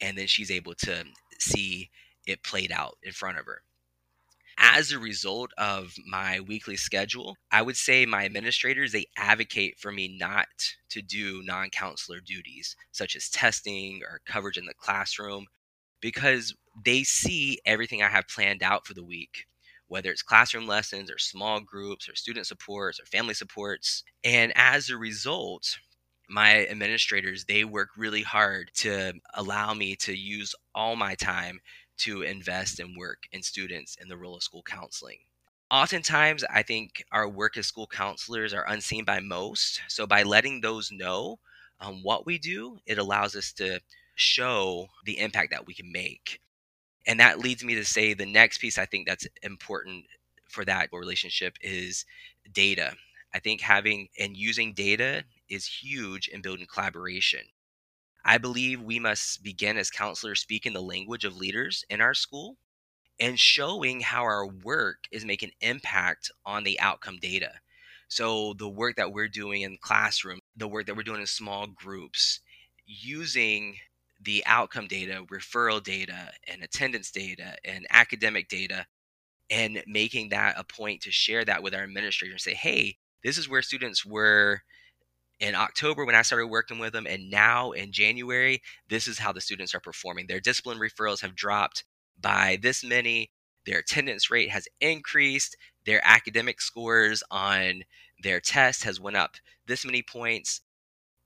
and 0.00 0.16
then 0.18 0.26
she's 0.26 0.50
able 0.50 0.74
to 0.76 1.04
see 1.38 1.90
it 2.26 2.42
played 2.42 2.72
out 2.72 2.98
in 3.02 3.12
front 3.12 3.38
of 3.38 3.46
her. 3.46 3.62
as 4.58 4.90
a 4.92 4.98
result 4.98 5.52
of 5.56 5.94
my 6.06 6.40
weekly 6.40 6.76
schedule, 6.76 7.36
I 7.50 7.62
would 7.62 7.76
say 7.76 8.06
my 8.06 8.24
administrators 8.24 8.92
they 8.92 9.06
advocate 9.16 9.78
for 9.78 9.92
me 9.92 10.08
not 10.18 10.48
to 10.90 11.00
do 11.02 11.42
non-counselor 11.44 12.20
duties 12.20 12.76
such 12.92 13.14
as 13.16 13.28
testing 13.30 14.00
or 14.02 14.20
coverage 14.26 14.58
in 14.58 14.66
the 14.66 14.74
classroom 14.74 15.46
because 16.00 16.54
they 16.84 17.04
see 17.04 17.60
everything 17.64 18.02
I 18.02 18.08
have 18.08 18.28
planned 18.28 18.62
out 18.62 18.86
for 18.86 18.94
the 18.94 19.04
week 19.04 19.46
whether 19.88 20.10
it's 20.10 20.22
classroom 20.22 20.66
lessons 20.66 21.10
or 21.10 21.18
small 21.18 21.60
groups 21.60 22.08
or 22.08 22.14
student 22.14 22.46
supports 22.46 23.00
or 23.00 23.06
family 23.06 23.34
supports. 23.34 24.04
And 24.24 24.52
as 24.54 24.90
a 24.90 24.96
result, 24.96 25.78
my 26.28 26.66
administrators 26.66 27.44
they 27.44 27.64
work 27.64 27.90
really 27.96 28.22
hard 28.22 28.70
to 28.74 29.14
allow 29.34 29.74
me 29.74 29.96
to 29.96 30.14
use 30.16 30.54
all 30.74 30.94
my 30.96 31.14
time 31.14 31.60
to 31.98 32.22
invest 32.22 32.78
and 32.80 32.96
work 32.96 33.24
in 33.32 33.42
students 33.42 33.96
in 34.00 34.08
the 34.08 34.16
role 34.16 34.36
of 34.36 34.42
school 34.42 34.62
counseling. 34.62 35.18
Oftentimes 35.70 36.44
i 36.50 36.62
think 36.62 37.04
our 37.12 37.28
work 37.28 37.56
as 37.56 37.66
school 37.66 37.86
counselors 37.86 38.52
are 38.54 38.66
unseen 38.68 39.04
by 39.04 39.20
most. 39.20 39.80
So 39.88 40.06
by 40.06 40.22
letting 40.22 40.60
those 40.60 40.90
know 40.92 41.38
um, 41.80 42.02
what 42.02 42.26
we 42.26 42.38
do 42.38 42.78
it 42.86 42.98
allows 42.98 43.34
us 43.36 43.52
to 43.54 43.80
show 44.14 44.88
the 45.04 45.18
impact 45.18 45.50
that 45.52 45.66
we 45.66 45.74
can 45.74 45.90
make 45.92 46.40
and 47.08 47.20
that 47.20 47.40
leads 47.40 47.64
me 47.64 47.74
to 47.76 47.84
say 47.84 48.14
the 48.14 48.26
next 48.26 48.58
piece 48.58 48.78
I 48.78 48.86
think 48.86 49.08
that's 49.08 49.28
important 49.42 50.06
for 50.48 50.64
that 50.66 50.90
relationship 50.92 51.56
is 51.62 52.06
data. 52.52 52.94
I 53.34 53.40
think 53.40 53.62
having 53.62 54.08
and 54.20 54.36
using 54.36 54.74
data 54.74 55.24
is 55.50 55.66
huge 55.66 56.28
in 56.28 56.42
building 56.42 56.68
collaboration. 56.72 57.42
I 58.24 58.38
believe 58.38 58.82
we 58.82 59.00
must 59.00 59.42
begin 59.42 59.76
as 59.78 59.90
counselors 59.90 60.40
speaking 60.40 60.72
the 60.74 60.82
language 60.82 61.24
of 61.24 61.36
leaders 61.36 61.84
in 61.90 62.00
our 62.00 62.14
school 62.14 62.58
and 63.20 63.38
showing 63.40 64.00
how 64.00 64.22
our 64.22 64.46
work 64.46 65.04
is 65.12 65.24
making 65.24 65.52
impact 65.60 66.30
on 66.46 66.64
the 66.64 66.80
outcome 66.80 67.18
data. 67.20 67.52
So 68.08 68.54
the 68.54 68.68
work 68.68 68.96
that 68.96 69.12
we're 69.12 69.28
doing 69.28 69.62
in 69.62 69.78
classroom, 69.80 70.40
the 70.56 70.68
work 70.68 70.86
that 70.86 70.96
we're 70.96 71.04
doing 71.04 71.20
in 71.20 71.26
small 71.26 71.66
groups, 71.66 72.40
using 72.86 73.76
the 74.20 74.42
outcome 74.46 74.86
data, 74.86 75.24
referral 75.30 75.82
data, 75.82 76.32
and 76.48 76.62
attendance 76.62 77.10
data, 77.10 77.56
and 77.64 77.86
academic 77.90 78.48
data, 78.48 78.86
and 79.50 79.82
making 79.86 80.30
that 80.30 80.54
a 80.58 80.64
point 80.64 81.02
to 81.02 81.10
share 81.10 81.44
that 81.44 81.62
with 81.62 81.74
our 81.74 81.84
administrator 81.84 82.32
and 82.32 82.40
say, 82.40 82.54
hey, 82.54 82.96
this 83.22 83.38
is 83.38 83.48
where 83.48 83.62
students 83.62 84.04
were 84.04 84.62
in 85.40 85.54
October 85.54 86.04
when 86.04 86.16
I 86.16 86.22
started 86.22 86.48
working 86.48 86.78
with 86.78 86.92
them, 86.92 87.06
and 87.06 87.30
now 87.30 87.70
in 87.70 87.92
January, 87.92 88.60
this 88.88 89.06
is 89.06 89.18
how 89.18 89.32
the 89.32 89.40
students 89.40 89.74
are 89.74 89.80
performing. 89.80 90.26
Their 90.26 90.40
discipline 90.40 90.78
referrals 90.78 91.20
have 91.20 91.36
dropped 91.36 91.84
by 92.20 92.58
this 92.60 92.82
many, 92.82 93.30
their 93.64 93.78
attendance 93.78 94.30
rate 94.30 94.50
has 94.50 94.66
increased, 94.80 95.56
their 95.86 96.00
academic 96.04 96.60
scores 96.60 97.22
on 97.30 97.82
their 98.22 98.40
test 98.40 98.82
has 98.82 98.98
went 98.98 99.16
up 99.16 99.36
this 99.66 99.84
many 99.84 100.02
points 100.02 100.62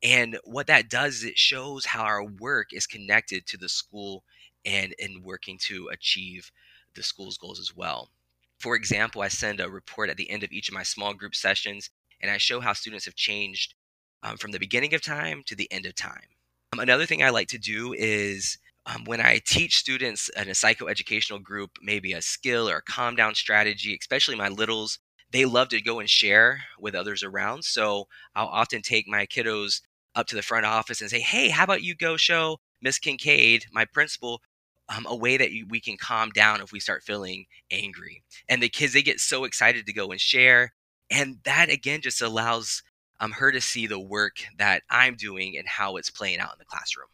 and 0.03 0.39
what 0.45 0.67
that 0.67 0.89
does 0.91 1.17
is 1.17 1.25
it 1.25 1.39
shows 1.39 1.87
how 1.87 2.03
our 2.03 2.25
work 2.25 2.73
is 2.73 2.87
connected 2.87 3.47
to 3.47 3.57
the 3.57 3.69
school 3.69 4.25
and 4.65 4.95
in 4.99 5.23
working 5.23 5.59
to 5.59 5.89
achieve 5.93 6.51
the 6.95 7.03
school's 7.03 7.39
goals 7.39 7.61
as 7.61 7.75
well. 7.75 8.11
For 8.59 8.77
example, 8.77 9.23
I 9.23 9.29
send 9.29 9.61
a 9.61 9.71
report 9.71 10.11
at 10.11 10.17
the 10.17 10.31
end 10.31 10.43
of 10.43 10.53
each 10.53 10.69
of 10.69 10.75
my 10.75 10.83
small 10.83 11.15
group 11.15 11.35
sessions, 11.35 11.91
and 12.21 12.31
I 12.31 12.37
show 12.37 12.61
how 12.61 12.73
students 12.73 13.05
have 13.07 13.15
changed 13.15 13.75
um, 14.23 14.37
from 14.37 14.53
the 14.53 14.59
beginning 14.59 14.95
of 14.95 15.03
time 15.03 15.43
to 15.47 15.57
the 15.57 15.71
end 15.73 15.87
of 15.87 15.95
time. 15.95 16.29
Um, 16.73 16.81
another 16.81 17.07
thing 17.07 17.23
I 17.23 17.31
like 17.31 17.49
to 17.49 17.59
do 17.59 17.93
is 17.93 18.59
um, 18.87 19.05
when 19.05 19.21
I 19.21 19.41
teach 19.45 19.79
students 19.79 20.29
in 20.31 20.49
a 20.49 20.53
psychoeducational 20.53 21.43
group, 21.43 21.73
maybe 21.83 22.13
a 22.13 22.23
skill 22.23 22.69
or 22.69 22.77
a 22.77 22.83
calm 22.83 23.17
down 23.17 23.35
strategy, 23.35 23.97
especially 24.01 24.37
my 24.37 24.49
littles, 24.49 24.99
they 25.31 25.45
love 25.45 25.69
to 25.71 25.81
go 25.81 25.99
and 25.99 26.11
share 26.11 26.63
with 26.79 26.95
others 26.95 27.23
around. 27.23 27.65
So 27.65 28.07
I'll 28.35 28.49
often 28.49 28.83
take 28.83 29.09
my 29.09 29.27
kiddos 29.27 29.81
up 30.15 30.27
to 30.27 30.37
the 30.37 30.43
front 30.43 30.67
office 30.67 31.01
and 31.01 31.11
say, 31.11 31.21
hey, 31.21 31.49
how 31.49 31.65
about 31.65 31.83
you 31.83 31.95
go 31.95 32.17
show 32.17 32.59
Miss 32.83 32.99
Kincaid, 32.99 33.67
my 33.73 33.85
principal, 33.85 34.43
um, 34.89 35.07
a 35.09 35.17
way 35.17 35.37
that 35.37 35.51
we 35.69 35.81
can 35.81 35.97
calm 35.97 36.31
down 36.31 36.61
if 36.61 36.73
we 36.73 36.81
start 36.81 37.03
feeling 37.03 37.47
angry. 37.71 38.23
And 38.49 38.63
the 38.63 38.69
kids, 38.69 38.93
they 38.93 39.03
get 39.03 39.21
so 39.21 39.45
excited 39.45 39.87
to 39.87 39.93
go 39.93 40.11
and 40.11 40.21
share. 40.21 40.73
And 41.11 41.39
that 41.45 41.71
again 41.71 42.01
just 42.01 42.21
allows 42.21 42.83
um, 43.21 43.33
her 43.33 43.53
to 43.53 43.61
see 43.61 43.87
the 43.87 44.01
work 44.01 44.37
that 44.59 44.83
I'm 44.91 45.15
doing 45.15 45.57
and 45.57 45.69
how 45.69 45.97
it's 45.97 46.11
playing 46.11 46.41
out 46.41 46.53
in 46.53 46.59
the 46.59 46.65
classroom. 46.65 47.07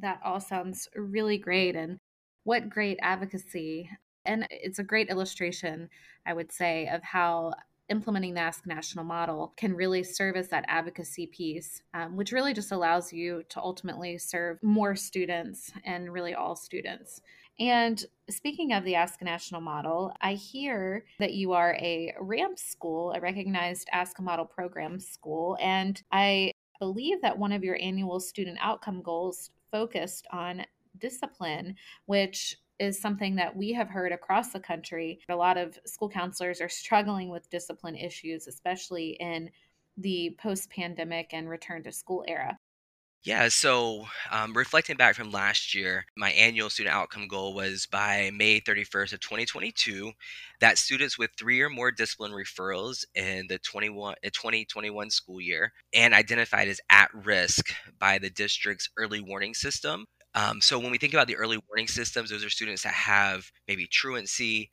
That 0.00 0.20
all 0.24 0.40
sounds 0.40 0.88
really 0.94 1.38
great. 1.38 1.76
And 1.76 1.98
what 2.44 2.68
great 2.68 2.98
advocacy. 3.02 3.90
And 4.24 4.46
it's 4.50 4.78
a 4.78 4.84
great 4.84 5.10
illustration, 5.10 5.88
I 6.26 6.32
would 6.32 6.50
say, 6.50 6.88
of 6.88 7.02
how 7.02 7.52
implementing 7.88 8.34
the 8.34 8.40
ASCA 8.40 8.66
National 8.66 9.04
model 9.04 9.52
can 9.56 9.74
really 9.74 10.02
serve 10.02 10.36
as 10.36 10.48
that 10.48 10.64
advocacy 10.68 11.26
piece, 11.26 11.82
um, 11.94 12.16
which 12.16 12.32
really 12.32 12.52
just 12.52 12.72
allows 12.72 13.12
you 13.12 13.42
to 13.48 13.60
ultimately 13.60 14.18
serve 14.18 14.62
more 14.62 14.94
students 14.94 15.72
and 15.84 16.12
really 16.12 16.34
all 16.34 16.54
students. 16.54 17.20
And 17.60 18.04
speaking 18.30 18.72
of 18.72 18.84
the 18.84 18.94
ASCA 18.94 19.22
National 19.22 19.60
model, 19.60 20.12
I 20.20 20.34
hear 20.34 21.04
that 21.18 21.34
you 21.34 21.52
are 21.52 21.74
a 21.74 22.14
RAMP 22.20 22.58
school, 22.58 23.12
a 23.12 23.20
recognized 23.20 23.88
ASCA 23.92 24.20
Model 24.20 24.44
program 24.44 25.00
school, 25.00 25.56
and 25.60 26.00
I 26.12 26.52
believe 26.78 27.20
that 27.22 27.38
one 27.38 27.52
of 27.52 27.64
your 27.64 27.76
annual 27.80 28.20
student 28.20 28.58
outcome 28.60 29.02
goals 29.02 29.50
focused 29.72 30.26
on 30.30 30.64
discipline, 30.98 31.74
which 32.06 32.58
is 32.78 33.00
something 33.00 33.36
that 33.36 33.56
we 33.56 33.72
have 33.72 33.88
heard 33.88 34.12
across 34.12 34.52
the 34.52 34.60
country. 34.60 35.20
A 35.28 35.34
lot 35.34 35.56
of 35.56 35.78
school 35.84 36.08
counselors 36.08 36.60
are 36.60 36.68
struggling 36.68 37.28
with 37.28 37.50
discipline 37.50 37.96
issues, 37.96 38.46
especially 38.46 39.10
in 39.20 39.50
the 39.96 40.36
post 40.40 40.70
pandemic 40.70 41.30
and 41.32 41.48
return 41.48 41.82
to 41.82 41.92
school 41.92 42.24
era. 42.28 42.58
Yeah, 43.24 43.48
so 43.48 44.06
um, 44.30 44.56
reflecting 44.56 44.96
back 44.96 45.16
from 45.16 45.32
last 45.32 45.74
year, 45.74 46.04
my 46.16 46.30
annual 46.30 46.70
student 46.70 46.94
outcome 46.94 47.26
goal 47.26 47.52
was 47.52 47.86
by 47.90 48.30
May 48.32 48.60
31st 48.60 49.12
of 49.12 49.20
2022 49.20 50.12
that 50.60 50.78
students 50.78 51.18
with 51.18 51.30
three 51.36 51.60
or 51.60 51.68
more 51.68 51.90
discipline 51.90 52.30
referrals 52.30 53.04
in 53.16 53.48
the 53.48 53.58
21, 53.58 54.14
2021 54.22 55.10
school 55.10 55.40
year 55.40 55.72
and 55.92 56.14
identified 56.14 56.68
as 56.68 56.80
at 56.90 57.10
risk 57.12 57.72
by 57.98 58.18
the 58.18 58.30
district's 58.30 58.88
early 58.96 59.20
warning 59.20 59.52
system 59.52 60.06
um, 60.34 60.60
so 60.60 60.78
when 60.78 60.90
we 60.90 60.98
think 60.98 61.14
about 61.14 61.26
the 61.26 61.36
early 61.36 61.58
warning 61.68 61.88
systems, 61.88 62.30
those 62.30 62.44
are 62.44 62.50
students 62.50 62.82
that 62.82 62.94
have 62.94 63.50
maybe 63.66 63.86
truancy, 63.86 64.70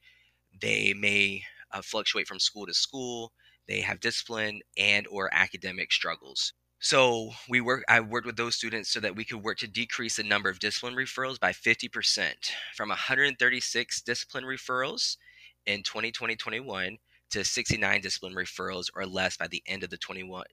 they 0.62 0.94
may 0.94 1.44
uh, 1.72 1.82
fluctuate 1.82 2.28
from 2.28 2.40
school 2.40 2.66
to 2.66 2.74
school, 2.74 3.32
they 3.68 3.82
have 3.82 4.00
discipline 4.00 4.62
and 4.78 5.08
or 5.08 5.30
academic 5.34 5.92
struggles. 5.92 6.54
So 6.80 7.32
we 7.50 7.62
work 7.62 7.84
I 7.90 8.00
worked 8.02 8.28
with 8.28 8.36
those 8.36 8.56
students 8.56 8.92
so 8.92 9.00
that 9.00 9.16
we 9.16 9.26
could 9.26 9.42
work 9.42 9.58
to 9.60 9.68
decrease 9.68 10.18
the 10.18 10.24
number 10.24 10.50
of 10.50 10.60
discipline 10.60 10.94
referrals 10.94 11.40
by 11.40 11.52
50% 11.52 12.34
from 12.76 12.90
136 12.90 14.02
discipline 14.02 14.44
referrals 14.44 15.18
in 15.66 15.82
2020-21 15.82 16.98
to 17.32 17.44
69 17.44 18.02
discipline 18.02 18.36
referrals 18.36 18.90
or 18.96 19.06
less 19.06 19.36
by 19.36 19.48
the 19.48 19.64
end 19.66 19.84
of 19.84 19.90
the 19.90 19.98
21-22 19.98 20.46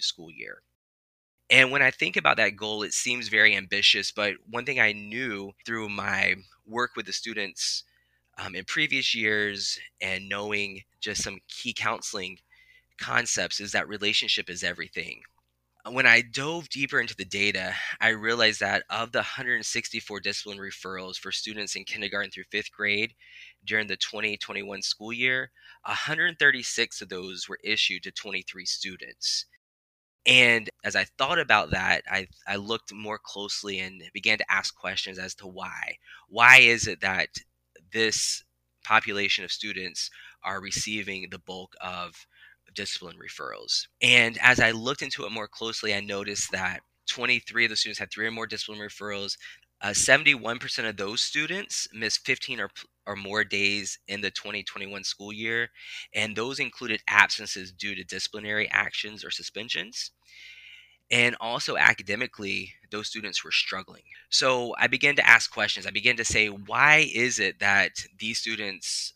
school 0.00 0.30
year. 0.30 0.62
And 1.48 1.70
when 1.70 1.82
I 1.82 1.90
think 1.92 2.16
about 2.16 2.38
that 2.38 2.56
goal, 2.56 2.82
it 2.82 2.92
seems 2.92 3.28
very 3.28 3.56
ambitious. 3.56 4.10
But 4.10 4.34
one 4.50 4.64
thing 4.64 4.80
I 4.80 4.92
knew 4.92 5.52
through 5.64 5.88
my 5.88 6.34
work 6.66 6.92
with 6.96 7.06
the 7.06 7.12
students 7.12 7.84
um, 8.38 8.54
in 8.54 8.64
previous 8.64 9.14
years 9.14 9.78
and 10.00 10.28
knowing 10.28 10.82
just 11.00 11.22
some 11.22 11.38
key 11.48 11.72
counseling 11.72 12.38
concepts 13.00 13.60
is 13.60 13.72
that 13.72 13.88
relationship 13.88 14.50
is 14.50 14.64
everything. 14.64 15.22
When 15.88 16.04
I 16.04 16.20
dove 16.20 16.68
deeper 16.68 16.98
into 16.98 17.14
the 17.14 17.24
data, 17.24 17.72
I 18.00 18.08
realized 18.08 18.58
that 18.58 18.82
of 18.90 19.12
the 19.12 19.18
164 19.18 20.18
discipline 20.18 20.58
referrals 20.58 21.16
for 21.16 21.30
students 21.30 21.76
in 21.76 21.84
kindergarten 21.84 22.32
through 22.32 22.44
fifth 22.50 22.72
grade 22.72 23.14
during 23.64 23.86
the 23.86 23.96
2021 23.96 24.82
school 24.82 25.12
year, 25.12 25.52
136 25.84 27.02
of 27.02 27.08
those 27.08 27.48
were 27.48 27.60
issued 27.62 28.02
to 28.02 28.10
23 28.10 28.66
students. 28.66 29.46
And 30.26 30.68
as 30.82 30.96
I 30.96 31.04
thought 31.04 31.38
about 31.38 31.70
that, 31.70 32.02
I, 32.10 32.26
I 32.48 32.56
looked 32.56 32.92
more 32.92 33.18
closely 33.18 33.78
and 33.78 34.02
began 34.12 34.38
to 34.38 34.52
ask 34.52 34.74
questions 34.74 35.18
as 35.18 35.34
to 35.36 35.46
why. 35.46 35.98
Why 36.28 36.58
is 36.58 36.88
it 36.88 37.00
that 37.00 37.28
this 37.92 38.42
population 38.84 39.44
of 39.44 39.52
students 39.52 40.10
are 40.42 40.60
receiving 40.60 41.28
the 41.30 41.38
bulk 41.38 41.74
of 41.80 42.26
discipline 42.74 43.16
referrals? 43.16 43.86
And 44.02 44.36
as 44.42 44.58
I 44.58 44.72
looked 44.72 45.02
into 45.02 45.24
it 45.24 45.32
more 45.32 45.48
closely, 45.48 45.94
I 45.94 46.00
noticed 46.00 46.50
that 46.50 46.80
23 47.08 47.66
of 47.66 47.70
the 47.70 47.76
students 47.76 48.00
had 48.00 48.10
three 48.10 48.26
or 48.26 48.32
more 48.32 48.46
discipline 48.46 48.80
referrals. 48.80 49.36
Uh, 49.80 49.88
71% 49.88 50.88
of 50.88 50.96
those 50.96 51.20
students 51.20 51.86
missed 51.92 52.26
15 52.26 52.60
or, 52.60 52.70
or 53.06 53.16
more 53.16 53.44
days 53.44 53.98
in 54.08 54.20
the 54.20 54.30
2021 54.30 55.04
school 55.04 55.32
year, 55.32 55.70
and 56.14 56.34
those 56.34 56.58
included 56.58 57.02
absences 57.08 57.72
due 57.72 57.94
to 57.94 58.04
disciplinary 58.04 58.68
actions 58.70 59.24
or 59.24 59.30
suspensions. 59.30 60.10
And 61.10 61.36
also 61.40 61.76
academically, 61.76 62.72
those 62.90 63.06
students 63.08 63.44
were 63.44 63.52
struggling. 63.52 64.02
So 64.28 64.74
I 64.78 64.88
began 64.88 65.14
to 65.16 65.26
ask 65.26 65.52
questions. 65.52 65.86
I 65.86 65.90
began 65.90 66.16
to 66.16 66.24
say, 66.24 66.48
why 66.48 67.08
is 67.14 67.38
it 67.38 67.60
that 67.60 67.92
these 68.18 68.40
students 68.40 69.12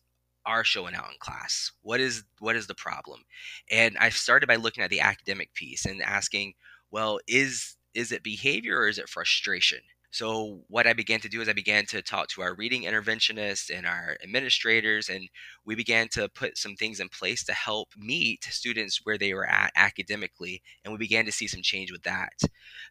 are 0.47 0.65
showing 0.65 0.95
out 0.95 1.09
in 1.11 1.17
class? 1.19 1.73
What 1.83 2.01
is 2.01 2.25
what 2.39 2.57
is 2.57 2.67
the 2.69 2.75
problem? 2.75 3.23
And 3.71 3.97
I 3.99 4.11
started 4.11 4.47
by 4.47 4.57
looking 4.57 4.85
at 4.85 4.91
the 4.91 5.01
academic 5.01 5.53
piece 5.55 5.85
and 5.85 6.01
asking, 6.03 6.55
well, 6.91 7.19
is 7.27 7.77
is 7.95 8.13
it 8.13 8.23
behavior 8.23 8.79
or 8.79 8.89
is 8.89 8.99
it 8.99 9.09
frustration? 9.09 9.81
So, 10.13 10.65
what 10.69 10.89
I 10.89 10.93
began 10.93 11.21
to 11.21 11.29
do 11.29 11.41
is 11.41 11.49
I 11.49 11.53
began 11.53 11.87
to 11.87 12.03
talk 12.03 12.29
to 12.31 12.43
our 12.43 12.55
reading 12.55 12.83
interventionists 12.83 13.71
and 13.75 13.87
our 13.87 14.17
administrators, 14.25 15.09
and 15.09 15.29
we 15.65 15.77
began 15.77 16.09
to 16.09 16.29
put 16.29 16.59
some 16.59 16.75
things 16.75 16.99
in 16.99 17.09
place 17.09 17.45
to 17.45 17.53
help 17.53 17.91
meet 17.97 18.43
students 18.45 19.01
where 19.05 19.17
they 19.19 19.35
were 19.35 19.47
at 19.49 19.73
academically, 19.77 20.63
and 20.85 20.93
we 20.93 20.99
began 20.99 21.27
to 21.27 21.33
see 21.33 21.47
some 21.47 21.63
change 21.63 21.93
with 21.93 22.03
that. 22.03 22.33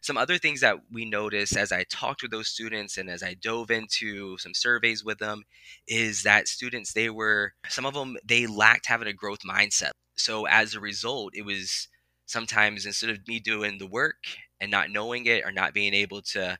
Some 0.00 0.16
other 0.16 0.38
things 0.38 0.60
that 0.60 0.76
we 0.90 1.04
noticed 1.04 1.56
as 1.56 1.72
I 1.72 1.84
talked 1.84 2.22
with 2.22 2.30
those 2.30 2.48
students 2.48 2.96
and 2.96 3.10
as 3.10 3.22
I 3.22 3.34
dove 3.34 3.70
into 3.70 4.38
some 4.38 4.54
surveys 4.54 5.04
with 5.04 5.18
them 5.18 5.44
is 5.86 6.22
that 6.22 6.48
students, 6.48 6.94
they 6.94 7.10
were, 7.10 7.52
some 7.68 7.84
of 7.84 7.94
them, 7.94 8.16
they 8.24 8.46
lacked 8.46 8.86
having 8.86 9.08
a 9.08 9.12
growth 9.12 9.40
mindset. 9.48 9.92
So, 10.16 10.46
as 10.46 10.74
a 10.74 10.80
result, 10.80 11.34
it 11.34 11.42
was 11.44 11.88
sometimes 12.26 12.86
instead 12.86 13.10
of 13.10 13.26
me 13.28 13.40
doing 13.40 13.78
the 13.78 13.86
work 13.86 14.16
and 14.60 14.70
not 14.70 14.90
knowing 14.90 15.26
it 15.26 15.44
or 15.44 15.52
not 15.52 15.74
being 15.74 15.94
able 15.94 16.22
to 16.22 16.58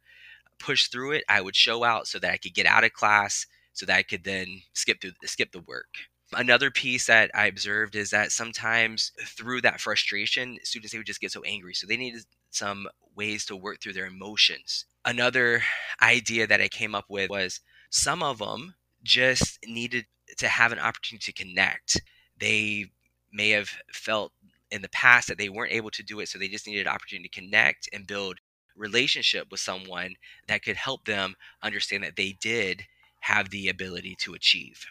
push 0.60 0.88
through 0.88 1.12
it, 1.12 1.24
I 1.28 1.40
would 1.40 1.56
show 1.56 1.82
out 1.82 2.06
so 2.06 2.18
that 2.20 2.32
I 2.32 2.36
could 2.36 2.54
get 2.54 2.66
out 2.66 2.84
of 2.84 2.92
class 2.92 3.46
so 3.72 3.86
that 3.86 3.96
I 3.96 4.02
could 4.02 4.24
then 4.24 4.62
skip 4.74 5.00
through 5.00 5.12
skip 5.24 5.52
the 5.52 5.60
work. 5.60 5.88
Another 6.32 6.70
piece 6.70 7.06
that 7.06 7.30
I 7.34 7.46
observed 7.46 7.96
is 7.96 8.10
that 8.10 8.30
sometimes 8.30 9.12
through 9.24 9.62
that 9.62 9.80
frustration, 9.80 10.58
students 10.62 10.92
they 10.92 10.98
would 10.98 11.06
just 11.06 11.20
get 11.20 11.32
so 11.32 11.42
angry. 11.42 11.74
So 11.74 11.86
they 11.86 11.96
needed 11.96 12.22
some 12.50 12.86
ways 13.16 13.44
to 13.46 13.56
work 13.56 13.80
through 13.80 13.94
their 13.94 14.06
emotions. 14.06 14.84
Another 15.04 15.62
idea 16.00 16.46
that 16.46 16.60
I 16.60 16.68
came 16.68 16.94
up 16.94 17.06
with 17.08 17.30
was 17.30 17.60
some 17.90 18.22
of 18.22 18.38
them 18.38 18.74
just 19.02 19.58
needed 19.66 20.06
to 20.38 20.46
have 20.46 20.72
an 20.72 20.78
opportunity 20.78 21.32
to 21.32 21.44
connect. 21.44 22.00
They 22.38 22.86
may 23.32 23.50
have 23.50 23.70
felt 23.92 24.32
in 24.70 24.82
the 24.82 24.88
past 24.90 25.28
that 25.28 25.38
they 25.38 25.48
weren't 25.48 25.72
able 25.72 25.90
to 25.90 26.02
do 26.02 26.20
it, 26.20 26.28
so 26.28 26.38
they 26.38 26.48
just 26.48 26.66
needed 26.66 26.86
an 26.86 26.92
opportunity 26.92 27.28
to 27.28 27.40
connect 27.40 27.88
and 27.92 28.06
build 28.06 28.38
relationship 28.80 29.48
with 29.50 29.60
someone 29.60 30.14
that 30.48 30.62
could 30.64 30.76
help 30.76 31.04
them 31.04 31.36
understand 31.62 32.02
that 32.02 32.16
they 32.16 32.36
did 32.40 32.84
have 33.20 33.50
the 33.50 33.68
ability 33.68 34.16
to 34.20 34.34
achieve. 34.34 34.86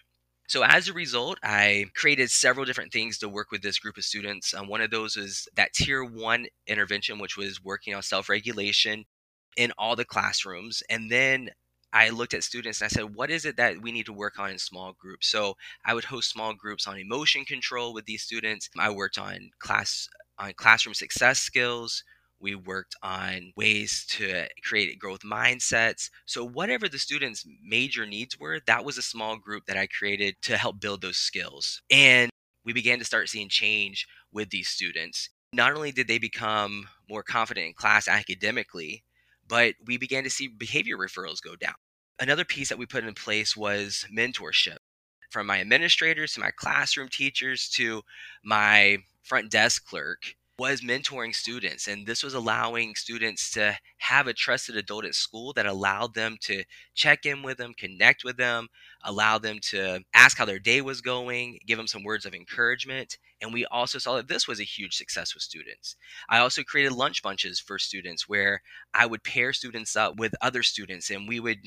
So, 0.47 0.63
as 0.63 0.87
a 0.87 0.93
result, 0.93 1.37
I 1.43 1.85
created 1.95 2.31
several 2.31 2.65
different 2.65 2.91
things 2.91 3.19
to 3.19 3.29
work 3.29 3.51
with 3.51 3.61
this 3.61 3.77
group 3.77 3.97
of 3.97 4.03
students. 4.03 4.53
Um, 4.53 4.67
one 4.67 4.81
of 4.81 4.89
those 4.89 5.15
is 5.15 5.47
that 5.55 5.73
tier 5.73 6.03
one 6.03 6.47
intervention, 6.65 7.19
which 7.19 7.37
was 7.37 7.63
working 7.63 7.93
on 7.93 8.01
self 8.01 8.29
regulation 8.29 9.05
in 9.55 9.71
all 9.77 9.95
the 9.95 10.05
classrooms. 10.05 10.81
And 10.89 11.11
then 11.11 11.51
I 11.91 12.09
looked 12.09 12.33
at 12.33 12.43
students 12.43 12.81
and 12.81 12.85
I 12.85 12.89
said, 12.89 13.15
what 13.15 13.31
is 13.31 13.45
it 13.45 13.57
that 13.57 13.81
we 13.81 13.91
need 13.91 14.05
to 14.05 14.13
work 14.13 14.39
on 14.39 14.51
in 14.51 14.59
small 14.59 14.93
groups? 14.99 15.27
So 15.27 15.55
I 15.85 15.93
would 15.93 16.05
host 16.05 16.31
small 16.31 16.53
groups 16.53 16.87
on 16.87 16.97
emotion 16.97 17.45
control 17.45 17.93
with 17.93 18.05
these 18.05 18.23
students. 18.23 18.69
I 18.77 18.89
worked 18.91 19.17
on 19.17 19.51
class 19.59 20.07
on 20.37 20.53
classroom 20.53 20.93
success 20.93 21.39
skills, 21.39 22.03
we 22.41 22.55
worked 22.55 22.95
on 23.03 23.51
ways 23.55 24.05
to 24.11 24.47
create 24.63 24.97
growth 24.99 25.21
mindsets. 25.21 26.09
So, 26.25 26.45
whatever 26.45 26.87
the 26.87 26.99
students' 26.99 27.45
major 27.63 28.05
needs 28.05 28.39
were, 28.39 28.59
that 28.65 28.85
was 28.85 28.97
a 28.97 29.03
small 29.03 29.37
group 29.37 29.65
that 29.65 29.77
I 29.77 29.87
created 29.87 30.35
to 30.43 30.57
help 30.57 30.79
build 30.79 31.01
those 31.01 31.17
skills. 31.17 31.81
And 31.91 32.29
we 32.65 32.73
began 32.73 32.99
to 32.99 33.05
start 33.05 33.29
seeing 33.29 33.49
change 33.49 34.07
with 34.31 34.49
these 34.49 34.67
students. 34.67 35.29
Not 35.53 35.73
only 35.73 35.91
did 35.91 36.07
they 36.07 36.19
become 36.19 36.87
more 37.09 37.23
confident 37.23 37.67
in 37.67 37.73
class 37.73 38.07
academically, 38.07 39.03
but 39.47 39.75
we 39.85 39.97
began 39.97 40.23
to 40.23 40.29
see 40.29 40.47
behavior 40.47 40.97
referrals 40.97 41.41
go 41.41 41.55
down. 41.55 41.73
Another 42.19 42.45
piece 42.45 42.69
that 42.69 42.77
we 42.77 42.85
put 42.85 43.03
in 43.03 43.13
place 43.13 43.57
was 43.57 44.05
mentorship 44.15 44.77
from 45.31 45.47
my 45.47 45.59
administrators 45.59 46.33
to 46.33 46.39
my 46.39 46.51
classroom 46.51 47.07
teachers 47.07 47.69
to 47.69 48.01
my 48.43 48.97
front 49.23 49.51
desk 49.51 49.87
clerk 49.87 50.35
was 50.59 50.81
mentoring 50.81 51.33
students 51.33 51.87
and 51.87 52.05
this 52.05 52.21
was 52.21 52.33
allowing 52.35 52.93
students 52.93 53.49
to 53.49 53.75
have 53.97 54.27
a 54.27 54.33
trusted 54.33 54.75
adult 54.75 55.05
at 55.05 55.15
school 55.15 55.53
that 55.53 55.65
allowed 55.65 56.13
them 56.13 56.37
to 56.41 56.63
check 56.93 57.25
in 57.25 57.41
with 57.41 57.57
them 57.57 57.73
connect 57.77 58.23
with 58.23 58.37
them 58.37 58.67
allow 59.05 59.39
them 59.39 59.57
to 59.61 59.99
ask 60.13 60.37
how 60.37 60.45
their 60.45 60.59
day 60.59 60.81
was 60.81 61.01
going 61.01 61.57
give 61.65 61.77
them 61.77 61.87
some 61.87 62.03
words 62.03 62.25
of 62.25 62.35
encouragement 62.35 63.17
and 63.41 63.53
we 63.53 63.65
also 63.65 63.97
saw 63.99 64.15
that 64.17 64.27
this 64.27 64.47
was 64.47 64.59
a 64.59 64.65
huge 64.65 64.95
success 64.95 65.33
with 65.33 65.43
students. 65.43 65.95
I 66.27 66.39
also 66.39 66.63
created 66.63 66.91
lunch 66.91 67.23
bunches 67.23 67.59
for 67.59 67.79
students 67.79 68.27
where 68.27 68.61
i 68.93 69.05
would 69.05 69.23
pair 69.23 69.53
students 69.53 69.95
up 69.95 70.17
with 70.17 70.35
other 70.41 70.63
students 70.63 71.09
and 71.09 71.27
we 71.27 71.39
would 71.39 71.59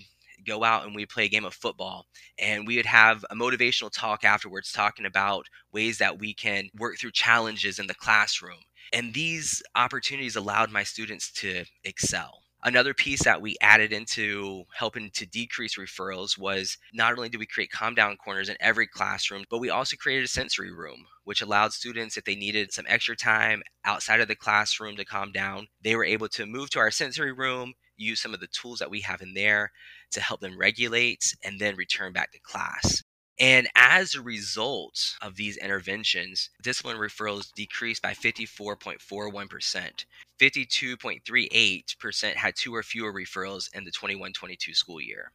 go 0.47 0.65
out 0.65 0.85
and 0.85 0.95
we 0.95 1.07
play 1.07 1.27
a 1.27 1.29
game 1.29 1.45
of 1.45 1.55
football 1.55 2.07
and 2.39 2.67
we 2.67 2.77
would 2.77 2.87
have 2.87 3.25
a 3.31 3.35
motivational 3.35 3.91
talk 3.91 4.25
afterwards 4.25 4.73
talking 4.73 5.07
about 5.07 5.47
ways 5.73 5.99
that 5.99 6.19
we 6.19 6.35
can 6.35 6.69
work 6.79 6.99
through 6.99 7.13
challenges 7.13 7.79
in 7.79 7.87
the 7.87 7.95
classroom 7.95 8.59
and 8.93 9.15
these 9.15 9.63
opportunities 9.75 10.37
allowed 10.37 10.71
my 10.71 10.83
students 10.83 11.31
to 11.33 11.65
excel. 11.85 12.43
Another 12.65 12.95
piece 12.95 13.25
that 13.25 13.43
we 13.43 13.57
added 13.61 13.93
into 13.93 14.63
helping 14.73 15.11
to 15.15 15.27
decrease 15.27 15.77
referrals 15.77 16.39
was 16.39 16.79
not 16.95 17.13
only 17.17 17.29
do 17.29 17.39
we 17.39 17.47
create 17.47 17.73
calm 17.73 17.93
down 17.93 18.17
corners 18.17 18.49
in 18.49 18.57
every 18.61 18.87
classroom, 18.87 19.45
but 19.51 19.59
we 19.59 19.69
also 19.69 19.97
created 19.97 20.27
a 20.27 20.29
sensory 20.29 20.73
room, 20.73 21.07
which 21.25 21.43
allowed 21.43 21.73
students, 21.73 22.17
if 22.17 22.25
they 22.25 22.37
needed 22.37 22.73
some 22.73 22.85
extra 22.87 23.17
time 23.17 23.63
outside 23.85 24.21
of 24.21 24.29
the 24.29 24.37
classroom 24.37 24.95
to 24.97 25.05
calm 25.05 25.33
down, 25.33 25.67
they 25.83 25.97
were 25.97 26.05
able 26.05 26.29
to 26.29 26.47
move 26.47 26.71
to 26.71 26.79
our 26.79 26.93
sensory 26.93 27.33
room, 27.33 27.75
use 28.03 28.21
some 28.21 28.35
of 28.35 28.41
the 28.41 28.49
tools 28.49 28.79
that 28.81 28.91
we 28.91 29.01
have 29.01 29.23
in 29.23 29.35
there 29.35 29.73
to 30.13 30.21
help 30.21 30.41
them 30.41 30.59
regulate, 30.59 31.35
and 31.43 31.59
then 31.59 31.77
return 31.77 32.13
back 32.13 32.33
to 32.33 32.39
class. 32.41 33.03
And 33.39 33.69
as 33.75 34.15
a 34.15 34.21
result 34.23 35.17
of 35.23 35.37
these 35.37 35.57
interventions, 35.57 36.51
discipline 36.63 36.99
referrals 36.99 37.53
decreased 37.55 38.03
by 38.03 38.13
54.41%. 38.13 40.05
52.38% 40.39 42.35
had 42.35 42.55
two 42.57 42.75
or 42.75 42.83
fewer 42.83 43.13
referrals 43.13 43.75
in 43.75 43.85
the 43.85 43.91
21 43.91 44.33
22 44.33 44.75
school 44.75 45.01
year. 45.01 45.33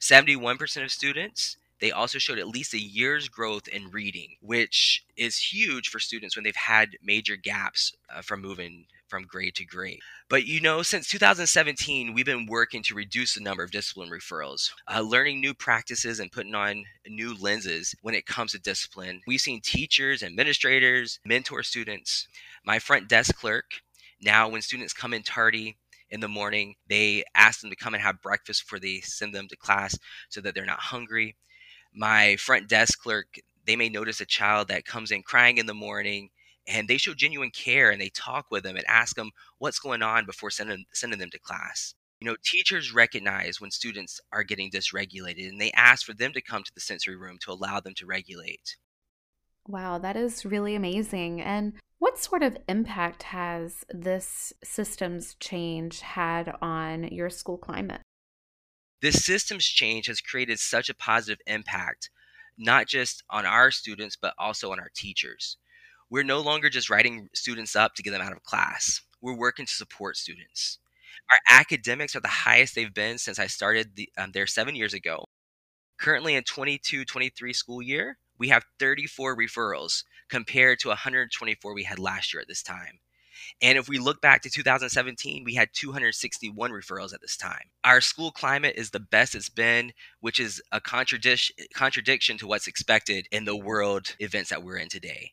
71% 0.00 0.84
of 0.84 0.90
students 0.90 1.56
they 1.80 1.92
also 1.92 2.18
showed 2.18 2.38
at 2.38 2.48
least 2.48 2.74
a 2.74 2.80
year's 2.80 3.28
growth 3.28 3.68
in 3.68 3.90
reading, 3.90 4.36
which 4.40 5.04
is 5.16 5.38
huge 5.38 5.88
for 5.88 6.00
students 6.00 6.36
when 6.36 6.44
they've 6.44 6.56
had 6.56 6.96
major 7.02 7.36
gaps 7.36 7.92
uh, 8.12 8.20
from 8.20 8.40
moving 8.40 8.86
from 9.08 9.24
grade 9.24 9.54
to 9.56 9.64
grade. 9.64 10.00
But 10.28 10.46
you 10.46 10.60
know, 10.60 10.82
since 10.82 11.08
2017, 11.08 12.12
we've 12.12 12.26
been 12.26 12.46
working 12.46 12.82
to 12.84 12.94
reduce 12.94 13.34
the 13.34 13.40
number 13.40 13.62
of 13.62 13.70
discipline 13.70 14.10
referrals, 14.10 14.70
uh, 14.92 15.00
learning 15.00 15.40
new 15.40 15.54
practices 15.54 16.20
and 16.20 16.30
putting 16.30 16.54
on 16.54 16.84
new 17.06 17.34
lenses 17.34 17.94
when 18.02 18.14
it 18.14 18.26
comes 18.26 18.52
to 18.52 18.58
discipline. 18.58 19.20
We've 19.26 19.40
seen 19.40 19.60
teachers, 19.62 20.22
administrators, 20.22 21.18
mentor 21.24 21.62
students. 21.62 22.28
My 22.64 22.78
front 22.78 23.08
desk 23.08 23.36
clerk, 23.36 23.64
now 24.20 24.48
when 24.48 24.62
students 24.62 24.92
come 24.92 25.14
in 25.14 25.22
tardy, 25.22 25.76
in 26.10 26.20
the 26.20 26.28
morning. 26.28 26.74
They 26.88 27.24
ask 27.34 27.60
them 27.60 27.70
to 27.70 27.76
come 27.76 27.94
and 27.94 28.02
have 28.02 28.22
breakfast 28.22 28.64
before 28.64 28.78
they 28.78 29.00
send 29.00 29.34
them 29.34 29.48
to 29.48 29.56
class 29.56 29.98
so 30.28 30.40
that 30.40 30.54
they're 30.54 30.64
not 30.64 30.80
hungry. 30.80 31.36
My 31.94 32.36
front 32.36 32.68
desk 32.68 33.00
clerk, 33.02 33.26
they 33.66 33.76
may 33.76 33.88
notice 33.88 34.20
a 34.20 34.26
child 34.26 34.68
that 34.68 34.84
comes 34.84 35.10
in 35.10 35.22
crying 35.22 35.58
in 35.58 35.66
the 35.66 35.74
morning 35.74 36.30
and 36.68 36.86
they 36.86 36.98
show 36.98 37.14
genuine 37.14 37.50
care 37.50 37.90
and 37.90 38.00
they 38.00 38.10
talk 38.10 38.46
with 38.50 38.62
them 38.62 38.76
and 38.76 38.84
ask 38.86 39.16
them 39.16 39.30
what's 39.58 39.78
going 39.78 40.02
on 40.02 40.26
before 40.26 40.50
sending, 40.50 40.84
sending 40.92 41.18
them 41.18 41.30
to 41.30 41.38
class. 41.38 41.94
You 42.20 42.28
know, 42.28 42.36
teachers 42.44 42.92
recognize 42.92 43.60
when 43.60 43.70
students 43.70 44.20
are 44.32 44.42
getting 44.42 44.70
dysregulated 44.70 45.48
and 45.48 45.60
they 45.60 45.72
ask 45.72 46.04
for 46.04 46.14
them 46.14 46.32
to 46.32 46.42
come 46.42 46.62
to 46.62 46.74
the 46.74 46.80
sensory 46.80 47.16
room 47.16 47.38
to 47.40 47.52
allow 47.52 47.80
them 47.80 47.94
to 47.94 48.06
regulate. 48.06 48.76
Wow, 49.66 49.98
that 49.98 50.16
is 50.16 50.44
really 50.44 50.74
amazing. 50.74 51.40
And 51.40 51.74
what 51.98 52.18
sort 52.18 52.42
of 52.42 52.58
impact 52.68 53.24
has 53.24 53.84
this 53.88 54.52
systems 54.62 55.36
change 55.40 56.00
had 56.00 56.54
on 56.60 57.04
your 57.08 57.30
school 57.30 57.58
climate? 57.58 58.02
This 59.00 59.24
systems 59.24 59.64
change 59.64 60.06
has 60.06 60.20
created 60.20 60.58
such 60.58 60.88
a 60.88 60.94
positive 60.94 61.38
impact, 61.46 62.10
not 62.58 62.88
just 62.88 63.22
on 63.30 63.46
our 63.46 63.70
students, 63.70 64.16
but 64.20 64.34
also 64.38 64.72
on 64.72 64.80
our 64.80 64.90
teachers 64.94 65.56
we're 66.10 66.22
no 66.22 66.40
longer 66.40 66.70
just 66.70 66.90
writing 66.90 67.28
students 67.34 67.76
up 67.76 67.94
to 67.94 68.02
get 68.02 68.12
them 68.12 68.22
out 68.22 68.32
of 68.32 68.42
class. 68.42 69.02
We're 69.20 69.36
working 69.36 69.66
to 69.66 69.72
support 69.72 70.16
students. 70.16 70.78
Our 71.30 71.38
academics 71.50 72.16
are 72.16 72.20
the 72.20 72.28
highest 72.28 72.74
they've 72.74 72.94
been 72.94 73.18
since 73.18 73.38
I 73.38 73.46
started 73.46 73.96
the, 73.96 74.08
um, 74.16 74.32
there 74.32 74.46
seven 74.46 74.74
years 74.74 74.94
ago. 74.94 75.26
Currently 75.98 76.34
in 76.34 76.44
22 76.44 77.04
23 77.04 77.52
school 77.52 77.82
year, 77.82 78.18
we 78.38 78.48
have 78.48 78.64
34 78.78 79.36
referrals 79.36 80.04
compared 80.30 80.78
to 80.80 80.88
124 80.88 81.74
we 81.74 81.82
had 81.82 81.98
last 81.98 82.32
year 82.32 82.40
at 82.40 82.48
this 82.48 82.62
time. 82.62 83.00
And 83.60 83.78
if 83.78 83.88
we 83.88 83.98
look 83.98 84.20
back 84.20 84.42
to 84.42 84.50
2017, 84.50 85.44
we 85.44 85.54
had 85.54 85.68
261 85.72 86.70
referrals 86.70 87.14
at 87.14 87.20
this 87.20 87.36
time. 87.36 87.70
Our 87.84 88.00
school 88.00 88.30
climate 88.30 88.74
is 88.76 88.90
the 88.90 89.00
best 89.00 89.34
it's 89.34 89.48
been, 89.48 89.92
which 90.20 90.40
is 90.40 90.62
a 90.72 90.80
contradiction 90.80 91.56
contradiction 91.74 92.38
to 92.38 92.46
what's 92.46 92.66
expected 92.66 93.26
in 93.30 93.44
the 93.44 93.56
world 93.56 94.16
events 94.18 94.50
that 94.50 94.62
we're 94.62 94.76
in 94.76 94.88
today 94.88 95.32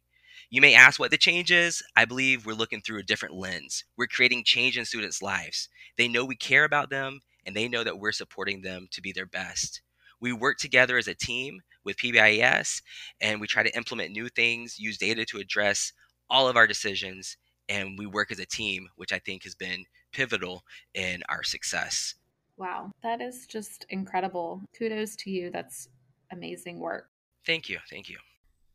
You 0.50 0.62
may 0.62 0.76
ask 0.76 1.00
what 1.00 1.12
the 1.12 1.18
change 1.18 1.52
is. 1.52 1.82
I 1.96 2.06
believe 2.06 2.46
we're 2.46 2.54
looking 2.54 2.82
through 2.82 3.00
a 3.00 3.04
different 3.04 3.36
lens. 3.36 3.84
We're 3.98 4.08
creating 4.08 4.44
change 4.44 4.78
in 4.78 4.86
students' 4.86 5.22
lives. 5.22 5.70
They 5.98 6.08
know 6.08 6.24
we 6.24 6.36
care 6.36 6.66
about 6.66 6.90
them 6.90 7.22
and 7.46 7.56
they 7.56 7.68
know 7.68 7.84
that 7.84 8.00
we're 8.00 8.12
supporting 8.12 8.62
them 8.62 8.88
to 8.92 9.02
be 9.02 9.12
their 9.12 9.26
best. 9.26 9.82
We 10.22 10.34
work 10.34 10.58
together 10.58 10.98
as 10.98 11.08
a 11.08 11.16
team 11.16 11.62
with 11.84 11.98
PBIS 11.98 12.82
and 13.22 13.42
we 13.42 13.48
try 13.48 13.64
to 13.64 13.76
implement 13.76 14.12
new 14.12 14.30
things, 14.30 14.80
use 14.80 14.98
data 14.98 15.26
to 15.26 15.40
address 15.40 15.94
all 16.30 16.48
of 16.48 16.56
our 16.56 16.68
decisions, 16.68 17.38
and 17.70 17.98
we 17.98 18.06
work 18.06 18.32
as 18.32 18.40
a 18.40 18.46
team, 18.46 18.88
which 18.96 19.14
I 19.14 19.20
think 19.20 19.44
has 19.44 19.56
been 19.56 19.86
pivotal 20.12 20.64
in 20.94 21.22
our 21.30 21.44
success. 21.44 22.16
Wow, 22.58 22.92
that 23.04 23.22
is 23.22 23.46
just 23.48 23.86
incredible. 23.90 24.62
Kudos 24.78 25.16
to 25.18 25.30
you. 25.30 25.50
That's 25.52 25.90
amazing 26.32 26.80
work. 26.80 27.10
Thank 27.46 27.70
you. 27.70 27.80
Thank 27.90 28.10
you. 28.10 28.18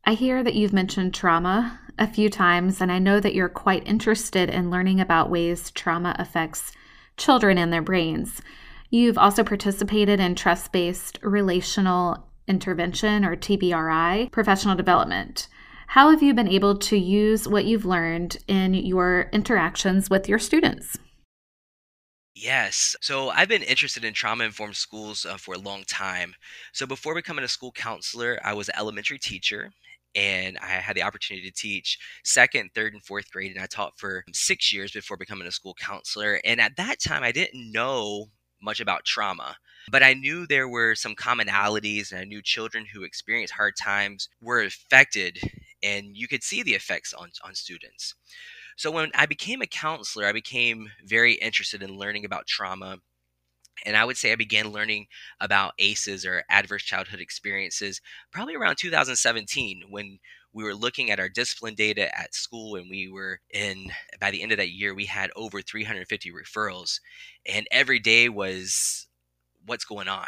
I 0.03 0.13
hear 0.15 0.43
that 0.43 0.55
you've 0.55 0.73
mentioned 0.73 1.13
trauma 1.13 1.79
a 1.99 2.07
few 2.07 2.29
times, 2.29 2.81
and 2.81 2.91
I 2.91 2.97
know 2.97 3.19
that 3.19 3.35
you're 3.35 3.49
quite 3.49 3.87
interested 3.87 4.49
in 4.49 4.71
learning 4.71 4.99
about 4.99 5.29
ways 5.29 5.69
trauma 5.71 6.15
affects 6.17 6.71
children 7.17 7.57
and 7.59 7.71
their 7.71 7.83
brains. 7.83 8.41
You've 8.89 9.17
also 9.17 9.43
participated 9.43 10.19
in 10.19 10.33
trust 10.33 10.71
based 10.71 11.19
relational 11.21 12.27
intervention 12.47 13.23
or 13.23 13.35
TBRI 13.35 14.31
professional 14.31 14.75
development. 14.75 15.47
How 15.87 16.09
have 16.09 16.23
you 16.23 16.33
been 16.33 16.47
able 16.47 16.77
to 16.79 16.97
use 16.97 17.47
what 17.47 17.65
you've 17.65 17.85
learned 17.85 18.37
in 18.47 18.73
your 18.73 19.29
interactions 19.31 20.09
with 20.09 20.27
your 20.27 20.39
students? 20.39 20.97
Yes. 22.33 22.95
So 23.01 23.29
I've 23.29 23.49
been 23.49 23.61
interested 23.63 24.05
in 24.05 24.13
trauma 24.13 24.45
informed 24.45 24.77
schools 24.77 25.25
uh, 25.25 25.37
for 25.37 25.53
a 25.55 25.59
long 25.59 25.83
time. 25.83 26.33
So 26.71 26.85
before 26.85 27.13
becoming 27.13 27.43
a 27.43 27.47
school 27.49 27.71
counselor, 27.73 28.39
I 28.43 28.53
was 28.53 28.69
an 28.69 28.75
elementary 28.77 29.19
teacher 29.19 29.71
and 30.15 30.57
I 30.59 30.67
had 30.67 30.95
the 30.95 31.03
opportunity 31.03 31.49
to 31.49 31.55
teach 31.55 31.99
second, 32.23 32.71
third, 32.73 32.93
and 32.93 33.03
fourth 33.03 33.31
grade. 33.31 33.51
And 33.51 33.61
I 33.61 33.65
taught 33.67 33.97
for 33.99 34.23
six 34.33 34.71
years 34.73 34.91
before 34.91 35.17
becoming 35.17 35.47
a 35.47 35.51
school 35.51 35.73
counselor. 35.73 36.39
And 36.45 36.61
at 36.61 36.77
that 36.77 36.99
time, 37.01 37.23
I 37.23 37.31
didn't 37.31 37.71
know 37.71 38.27
much 38.61 38.79
about 38.79 39.05
trauma, 39.05 39.57
but 39.89 40.03
I 40.03 40.13
knew 40.13 40.45
there 40.45 40.67
were 40.69 40.93
some 40.95 41.15
commonalities, 41.15 42.11
and 42.11 42.21
I 42.21 42.25
knew 42.25 42.41
children 42.43 42.85
who 42.93 43.03
experienced 43.03 43.53
hard 43.55 43.73
times 43.75 44.29
were 44.39 44.61
affected, 44.61 45.39
and 45.81 46.15
you 46.15 46.27
could 46.27 46.43
see 46.43 46.61
the 46.61 46.75
effects 46.75 47.11
on, 47.11 47.31
on 47.43 47.55
students. 47.55 48.13
So 48.77 48.91
when 48.91 49.11
I 49.15 49.25
became 49.25 49.61
a 49.61 49.67
counselor, 49.67 50.25
I 50.25 50.31
became 50.31 50.91
very 51.05 51.33
interested 51.33 51.83
in 51.83 51.97
learning 51.97 52.25
about 52.25 52.47
trauma 52.47 52.97
and 53.85 53.97
I 53.97 54.05
would 54.05 54.17
say 54.17 54.31
I 54.31 54.35
began 54.35 54.71
learning 54.71 55.07
about 55.39 55.73
ACEs 55.79 56.25
or 56.25 56.43
adverse 56.49 56.83
childhood 56.83 57.19
experiences 57.19 58.01
probably 58.31 58.55
around 58.55 58.75
2017 58.77 59.83
when 59.89 60.19
we 60.53 60.63
were 60.63 60.75
looking 60.75 61.09
at 61.11 61.19
our 61.19 61.29
discipline 61.29 61.75
data 61.75 62.15
at 62.17 62.35
school 62.35 62.75
and 62.75 62.89
we 62.89 63.09
were 63.09 63.39
in 63.51 63.91
by 64.19 64.31
the 64.31 64.41
end 64.41 64.51
of 64.51 64.57
that 64.57 64.71
year 64.71 64.93
we 64.93 65.05
had 65.05 65.31
over 65.35 65.61
350 65.61 66.31
referrals 66.31 66.99
and 67.45 67.67
every 67.71 67.99
day 67.99 68.29
was 68.29 69.07
what's 69.65 69.85
going 69.85 70.07
on? 70.07 70.27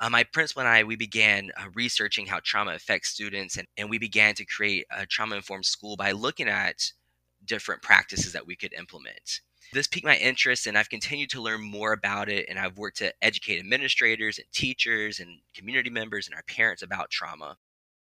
Uh, 0.00 0.10
my 0.10 0.24
principal 0.24 0.60
and 0.60 0.68
i 0.68 0.82
we 0.82 0.96
began 0.96 1.50
uh, 1.56 1.66
researching 1.74 2.26
how 2.26 2.40
trauma 2.42 2.74
affects 2.74 3.10
students 3.10 3.56
and, 3.56 3.66
and 3.76 3.88
we 3.88 3.98
began 3.98 4.34
to 4.34 4.44
create 4.44 4.86
a 4.96 5.06
trauma 5.06 5.36
informed 5.36 5.66
school 5.66 5.96
by 5.96 6.12
looking 6.12 6.48
at 6.48 6.92
different 7.44 7.82
practices 7.82 8.32
that 8.32 8.46
we 8.46 8.56
could 8.56 8.72
implement 8.72 9.40
this 9.72 9.86
piqued 9.86 10.06
my 10.06 10.16
interest, 10.16 10.66
and 10.66 10.76
I've 10.76 10.90
continued 10.90 11.30
to 11.30 11.40
learn 11.40 11.62
more 11.62 11.92
about 11.92 12.28
it. 12.28 12.46
And 12.48 12.58
I've 12.58 12.76
worked 12.76 12.98
to 12.98 13.12
educate 13.22 13.58
administrators 13.58 14.38
and 14.38 14.46
teachers 14.52 15.18
and 15.18 15.40
community 15.54 15.90
members 15.90 16.26
and 16.26 16.34
our 16.34 16.42
parents 16.42 16.82
about 16.82 17.10
trauma. 17.10 17.56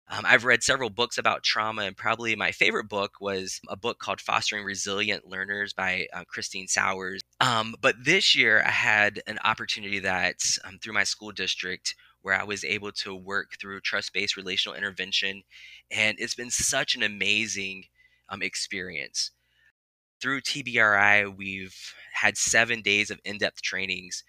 Um, 0.09 0.25
I've 0.25 0.43
read 0.43 0.63
several 0.63 0.89
books 0.89 1.17
about 1.17 1.43
trauma, 1.43 1.83
and 1.83 1.95
probably 1.95 2.35
my 2.35 2.51
favorite 2.51 2.89
book 2.89 3.13
was 3.21 3.61
a 3.69 3.77
book 3.77 3.99
called 3.99 4.19
Fostering 4.19 4.65
Resilient 4.65 5.27
Learners 5.27 5.73
by 5.73 6.07
uh, 6.11 6.23
Kristin 6.25 6.67
Souers. 6.67 7.21
Um, 7.39 7.75
but 7.79 7.95
this 8.03 8.35
year, 8.35 8.63
I 8.65 8.71
had 8.71 9.21
an 9.27 9.39
opportunity 9.45 9.99
that 9.99 10.41
um, 10.65 10.79
through 10.81 10.93
my 10.93 11.05
school 11.05 11.31
district 11.31 11.95
where 12.21 12.39
I 12.39 12.43
was 12.43 12.63
able 12.63 12.91
to 12.91 13.15
work 13.15 13.57
through 13.59 13.81
trust 13.81 14.13
based 14.13 14.37
relational 14.37 14.77
intervention. 14.77 15.43
And 15.91 16.17
it's 16.19 16.35
been 16.35 16.49
such 16.49 16.95
an 16.95 17.03
amazing 17.03 17.83
um, 18.33 18.41
experience 18.41 19.31
through 20.23 20.39
TBRI, 20.39 21.35
we've 21.35 21.75
had 22.13 22.37
seven 22.37 22.81
days 22.81 23.11
of 23.11 23.19
in 23.25 23.39
depth 23.39 23.61
trainings, 23.61 24.23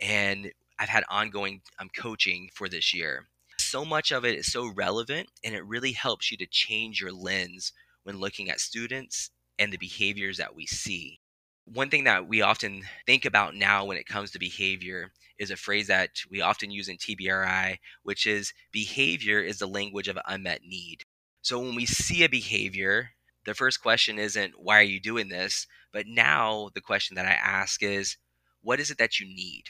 and 0.00 0.52
I've 0.78 0.88
had 0.88 1.02
ongoing 1.10 1.62
um, 1.80 1.90
coaching 1.96 2.50
for 2.54 2.68
this 2.68 2.94
year. 2.94 3.26
So 3.58 3.84
much 3.84 4.12
of 4.12 4.24
it 4.24 4.38
is 4.38 4.52
so 4.52 4.68
relevant, 4.72 5.28
and 5.42 5.52
it 5.52 5.66
really 5.66 5.90
helps 5.90 6.30
you 6.30 6.36
to 6.36 6.46
change 6.46 7.00
your 7.00 7.12
lens 7.12 7.72
when 8.04 8.20
looking 8.20 8.48
at 8.48 8.60
students 8.60 9.30
and 9.58 9.72
the 9.72 9.76
behaviors 9.76 10.36
that 10.36 10.54
we 10.54 10.66
see. 10.66 11.18
One 11.64 11.90
thing 11.90 12.04
that 12.04 12.28
we 12.28 12.42
often 12.42 12.82
think 13.04 13.24
about 13.24 13.56
now 13.56 13.84
when 13.84 13.96
it 13.96 14.06
comes 14.06 14.30
to 14.30 14.38
behavior 14.38 15.10
is 15.36 15.50
a 15.50 15.56
phrase 15.56 15.88
that 15.88 16.10
we 16.30 16.40
often 16.40 16.70
use 16.70 16.88
in 16.88 16.96
TBRI, 16.96 17.78
which 18.04 18.24
is 18.24 18.52
behavior 18.70 19.40
is 19.40 19.58
the 19.58 19.66
language 19.66 20.06
of 20.06 20.16
unmet 20.28 20.60
need. 20.62 21.02
So 21.42 21.58
when 21.58 21.74
we 21.74 21.86
see 21.86 22.22
a 22.22 22.28
behavior 22.28 23.10
the 23.44 23.54
first 23.54 23.80
question 23.82 24.18
isn't 24.18 24.54
why 24.58 24.78
are 24.78 24.82
you 24.82 25.00
doing 25.00 25.28
this? 25.28 25.66
but 25.92 26.06
now 26.06 26.70
the 26.74 26.80
question 26.80 27.14
that 27.16 27.26
i 27.26 27.32
ask 27.32 27.82
is 27.82 28.16
what 28.62 28.80
is 28.80 28.90
it 28.90 28.98
that 28.98 29.18
you 29.18 29.26
need? 29.26 29.64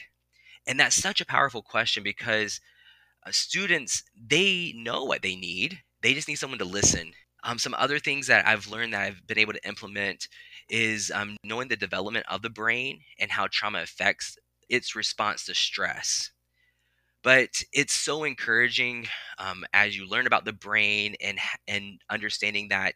and 0.67 0.79
that's 0.79 0.95
such 0.95 1.21
a 1.21 1.25
powerful 1.25 1.61
question 1.61 2.03
because 2.03 2.59
uh, 3.25 3.31
students 3.31 4.03
they 4.15 4.73
know 4.75 5.03
what 5.03 5.21
they 5.21 5.35
need 5.35 5.79
they 6.01 6.13
just 6.15 6.27
need 6.27 6.35
someone 6.35 6.57
to 6.57 6.65
listen. 6.65 7.13
Um, 7.43 7.59
some 7.59 7.75
other 7.77 7.99
things 7.99 8.27
that 8.27 8.47
i've 8.47 8.67
learned 8.67 8.93
that 8.93 9.01
i've 9.01 9.27
been 9.27 9.39
able 9.39 9.53
to 9.53 9.67
implement 9.67 10.27
is 10.69 11.11
um, 11.13 11.37
knowing 11.43 11.67
the 11.67 11.75
development 11.75 12.25
of 12.29 12.41
the 12.41 12.49
brain 12.49 13.01
and 13.19 13.31
how 13.31 13.47
trauma 13.51 13.81
affects 13.81 14.37
its 14.69 14.95
response 14.95 15.45
to 15.45 15.53
stress. 15.53 16.31
But 17.23 17.63
it's 17.71 17.93
so 17.93 18.23
encouraging 18.23 19.07
um, 19.37 19.63
as 19.73 19.95
you 19.95 20.07
learn 20.07 20.25
about 20.25 20.45
the 20.45 20.53
brain 20.53 21.15
and 21.21 21.37
and 21.67 22.01
understanding 22.09 22.69
that 22.69 22.95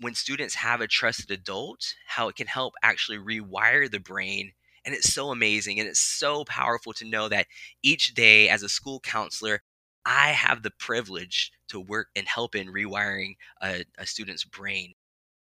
when 0.00 0.14
students 0.14 0.54
have 0.56 0.80
a 0.80 0.86
trusted 0.86 1.30
adult, 1.30 1.94
how 2.06 2.28
it 2.28 2.36
can 2.36 2.46
help 2.46 2.74
actually 2.82 3.18
rewire 3.18 3.90
the 3.90 4.00
brain. 4.00 4.52
And 4.84 4.94
it's 4.94 5.12
so 5.12 5.30
amazing 5.30 5.80
and 5.80 5.88
it's 5.88 6.00
so 6.00 6.44
powerful 6.44 6.92
to 6.94 7.04
know 7.04 7.28
that 7.28 7.46
each 7.82 8.14
day 8.14 8.48
as 8.48 8.62
a 8.62 8.68
school 8.68 9.00
counselor, 9.00 9.62
I 10.04 10.28
have 10.28 10.62
the 10.62 10.70
privilege 10.70 11.50
to 11.68 11.80
work 11.80 12.08
and 12.14 12.28
help 12.28 12.54
in 12.54 12.68
rewiring 12.68 13.34
a, 13.60 13.84
a 13.98 14.06
student's 14.06 14.44
brain, 14.44 14.94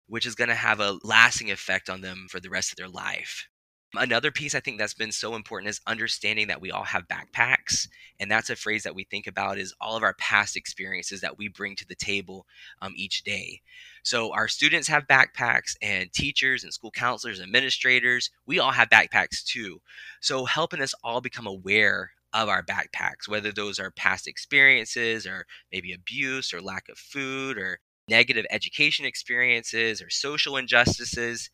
which 0.07 0.27
is 0.27 0.37
going 0.37 0.49
to 0.49 0.55
have 0.55 0.79
a 0.79 0.99
lasting 1.03 1.51
effect 1.51 1.91
on 1.91 2.01
them 2.01 2.27
for 2.31 2.39
the 2.39 2.51
rest 2.51 2.71
of 2.71 2.77
their 2.77 2.89
life. 2.89 3.49
Another 3.95 4.31
piece 4.31 4.55
I 4.55 4.61
think 4.61 4.79
that's 4.79 4.95
been 4.95 5.13
so 5.13 5.35
important 5.35 5.69
is 5.69 5.83
understanding 5.87 6.47
that 6.47 6.63
we 6.63 6.71
all 6.71 6.85
have 6.85 7.09
backpacks. 7.09 7.89
And 8.19 8.31
that's 8.31 8.49
a 8.49 8.57
phrase 8.57 8.85
that 8.85 8.95
we 8.95 9.05
think 9.05 9.27
about 9.27 9.59
is 9.59 9.75
all 9.83 9.97
of 9.97 10.03
our 10.03 10.15
past 10.15 10.57
experiences 10.57 11.21
that 11.21 11.37
we 11.37 11.49
bring 11.49 11.77
to 11.77 11.87
the 11.87 11.95
table 11.95 12.47
um, 12.81 12.95
each 12.97 13.23
day. 13.23 13.61
So 14.03 14.33
our 14.33 14.49
students 14.49 14.89
have 14.89 15.07
backpacks 15.07 15.77
and 15.83 16.11
teachers 16.11 16.65
and 16.65 16.73
school 16.73 16.91
counselors, 16.91 17.39
administrators, 17.39 18.31
we 18.47 18.59
all 18.59 18.71
have 18.71 18.89
backpacks 18.89 19.45
too. 19.45 19.83
So 20.23 20.47
helping 20.47 20.81
us 20.81 20.95
all 21.05 21.21
become 21.21 21.47
aware 21.47 22.13
of 22.33 22.49
our 22.49 22.63
backpacks, 22.63 23.29
whether 23.29 23.53
those 23.53 23.79
are 23.79 23.91
past 23.91 24.27
experiences 24.27 25.27
or 25.27 25.45
maybe 25.71 25.93
abuse 25.93 26.55
or 26.55 26.63
lack 26.63 26.89
of 26.89 26.97
food 26.97 27.59
or 27.59 27.79
negative 28.09 28.47
education 28.51 29.05
experiences 29.05 30.01
or 30.01 30.09
social 30.09 30.57
injustices 30.57 31.51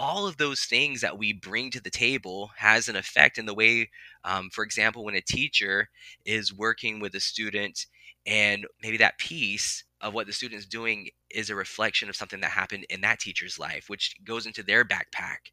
all 0.00 0.26
of 0.26 0.38
those 0.38 0.62
things 0.62 1.02
that 1.02 1.18
we 1.18 1.30
bring 1.30 1.70
to 1.70 1.80
the 1.80 1.90
table 1.90 2.50
has 2.56 2.88
an 2.88 2.96
effect 2.96 3.36
in 3.36 3.44
the 3.44 3.52
way 3.54 3.90
um, 4.24 4.48
for 4.50 4.64
example 4.64 5.04
when 5.04 5.14
a 5.14 5.20
teacher 5.20 5.90
is 6.24 6.54
working 6.54 7.00
with 7.00 7.14
a 7.14 7.20
student 7.20 7.84
and 8.26 8.66
maybe 8.82 8.96
that 8.96 9.18
piece 9.18 9.84
of 10.00 10.14
what 10.14 10.26
the 10.26 10.32
student's 10.32 10.64
doing 10.64 11.10
is 11.30 11.50
a 11.50 11.54
reflection 11.54 12.08
of 12.08 12.16
something 12.16 12.40
that 12.40 12.50
happened 12.50 12.86
in 12.88 13.02
that 13.02 13.20
teacher's 13.20 13.58
life 13.58 13.90
which 13.90 14.16
goes 14.24 14.46
into 14.46 14.62
their 14.62 14.86
backpack. 14.86 15.52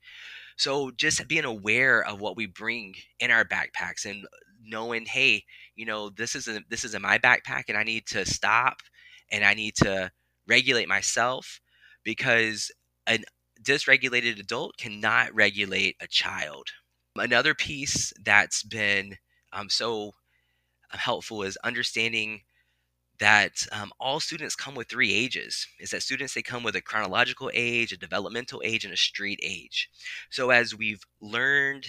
So 0.55 0.91
just 0.91 1.27
being 1.27 1.43
aware 1.43 2.01
of 2.05 2.21
what 2.21 2.37
we 2.37 2.45
bring 2.45 2.95
in 3.19 3.31
our 3.31 3.43
backpacks 3.43 4.05
and 4.05 4.25
knowing 4.63 5.05
hey 5.05 5.43
you 5.75 5.85
know 5.85 6.09
this 6.09 6.35
is 6.35 6.47
a, 6.47 6.61
this 6.69 6.83
is 6.85 6.95
in 6.95 7.01
my 7.01 7.17
backpack 7.17 7.63
and 7.69 7.77
i 7.77 7.83
need 7.83 8.05
to 8.07 8.25
stop 8.25 8.77
and 9.31 9.45
i 9.45 9.53
need 9.53 9.75
to 9.75 10.11
regulate 10.47 10.87
myself 10.89 11.61
because 12.03 12.71
an 13.05 13.23
dysregulated 13.67 14.39
adult 14.39 14.77
cannot 14.77 15.33
regulate 15.35 15.97
a 15.99 16.07
child. 16.07 16.69
Another 17.15 17.53
piece 17.53 18.13
that's 18.23 18.63
been 18.63 19.17
um, 19.51 19.69
so 19.69 20.13
uh, 20.93 20.97
helpful 20.97 21.43
is 21.43 21.57
understanding 21.63 22.41
that 23.19 23.65
um, 23.71 23.91
all 23.99 24.19
students 24.19 24.55
come 24.55 24.75
with 24.75 24.87
three 24.87 25.13
ages 25.13 25.67
is 25.79 25.89
that 25.89 26.03
students 26.03 26.33
they 26.33 26.41
come 26.41 26.63
with 26.63 26.75
a 26.75 26.81
chronological 26.81 27.49
age 27.53 27.91
a 27.91 27.97
developmental 27.97 28.61
age 28.63 28.85
and 28.85 28.93
a 28.93 28.97
street 28.97 29.39
age 29.41 29.89
so 30.29 30.51
as 30.51 30.75
we've 30.75 31.01
learned 31.19 31.87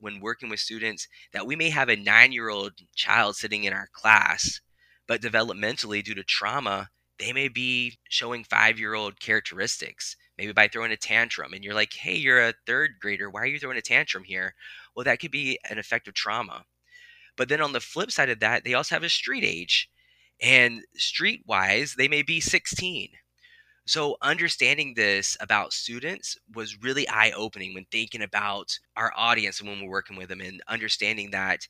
when 0.00 0.18
working 0.18 0.48
with 0.48 0.58
students 0.58 1.06
that 1.32 1.46
we 1.46 1.54
may 1.54 1.70
have 1.70 1.88
a 1.88 1.94
nine 1.94 2.32
year 2.32 2.48
old 2.48 2.72
child 2.96 3.36
sitting 3.36 3.62
in 3.62 3.72
our 3.72 3.88
class 3.92 4.60
but 5.06 5.22
developmentally 5.22 6.02
due 6.02 6.14
to 6.14 6.24
trauma 6.24 6.88
they 7.18 7.32
may 7.32 7.48
be 7.48 7.98
showing 8.08 8.44
five 8.44 8.78
year 8.78 8.94
old 8.94 9.20
characteristics, 9.20 10.16
maybe 10.38 10.52
by 10.52 10.68
throwing 10.68 10.92
a 10.92 10.96
tantrum. 10.96 11.52
And 11.52 11.64
you're 11.64 11.74
like, 11.74 11.92
hey, 11.92 12.14
you're 12.14 12.48
a 12.48 12.54
third 12.66 12.92
grader. 13.00 13.30
Why 13.30 13.42
are 13.42 13.46
you 13.46 13.58
throwing 13.58 13.78
a 13.78 13.82
tantrum 13.82 14.24
here? 14.24 14.54
Well, 14.94 15.04
that 15.04 15.20
could 15.20 15.30
be 15.30 15.58
an 15.68 15.78
effect 15.78 16.08
of 16.08 16.14
trauma. 16.14 16.64
But 17.36 17.48
then 17.48 17.60
on 17.60 17.72
the 17.72 17.80
flip 17.80 18.10
side 18.10 18.30
of 18.30 18.40
that, 18.40 18.64
they 18.64 18.74
also 18.74 18.94
have 18.94 19.02
a 19.02 19.08
street 19.08 19.44
age. 19.44 19.88
And 20.40 20.82
street 20.94 21.42
wise, 21.46 21.94
they 21.96 22.08
may 22.08 22.22
be 22.22 22.40
16. 22.40 23.10
So, 23.86 24.16
understanding 24.22 24.94
this 24.94 25.36
about 25.40 25.74
students 25.74 26.38
was 26.54 26.82
really 26.82 27.06
eye 27.06 27.32
opening 27.36 27.74
when 27.74 27.84
thinking 27.90 28.22
about 28.22 28.78
our 28.96 29.12
audience 29.14 29.60
and 29.60 29.68
when 29.68 29.82
we're 29.82 29.90
working 29.90 30.16
with 30.16 30.30
them, 30.30 30.40
and 30.40 30.62
understanding 30.68 31.32
that 31.32 31.68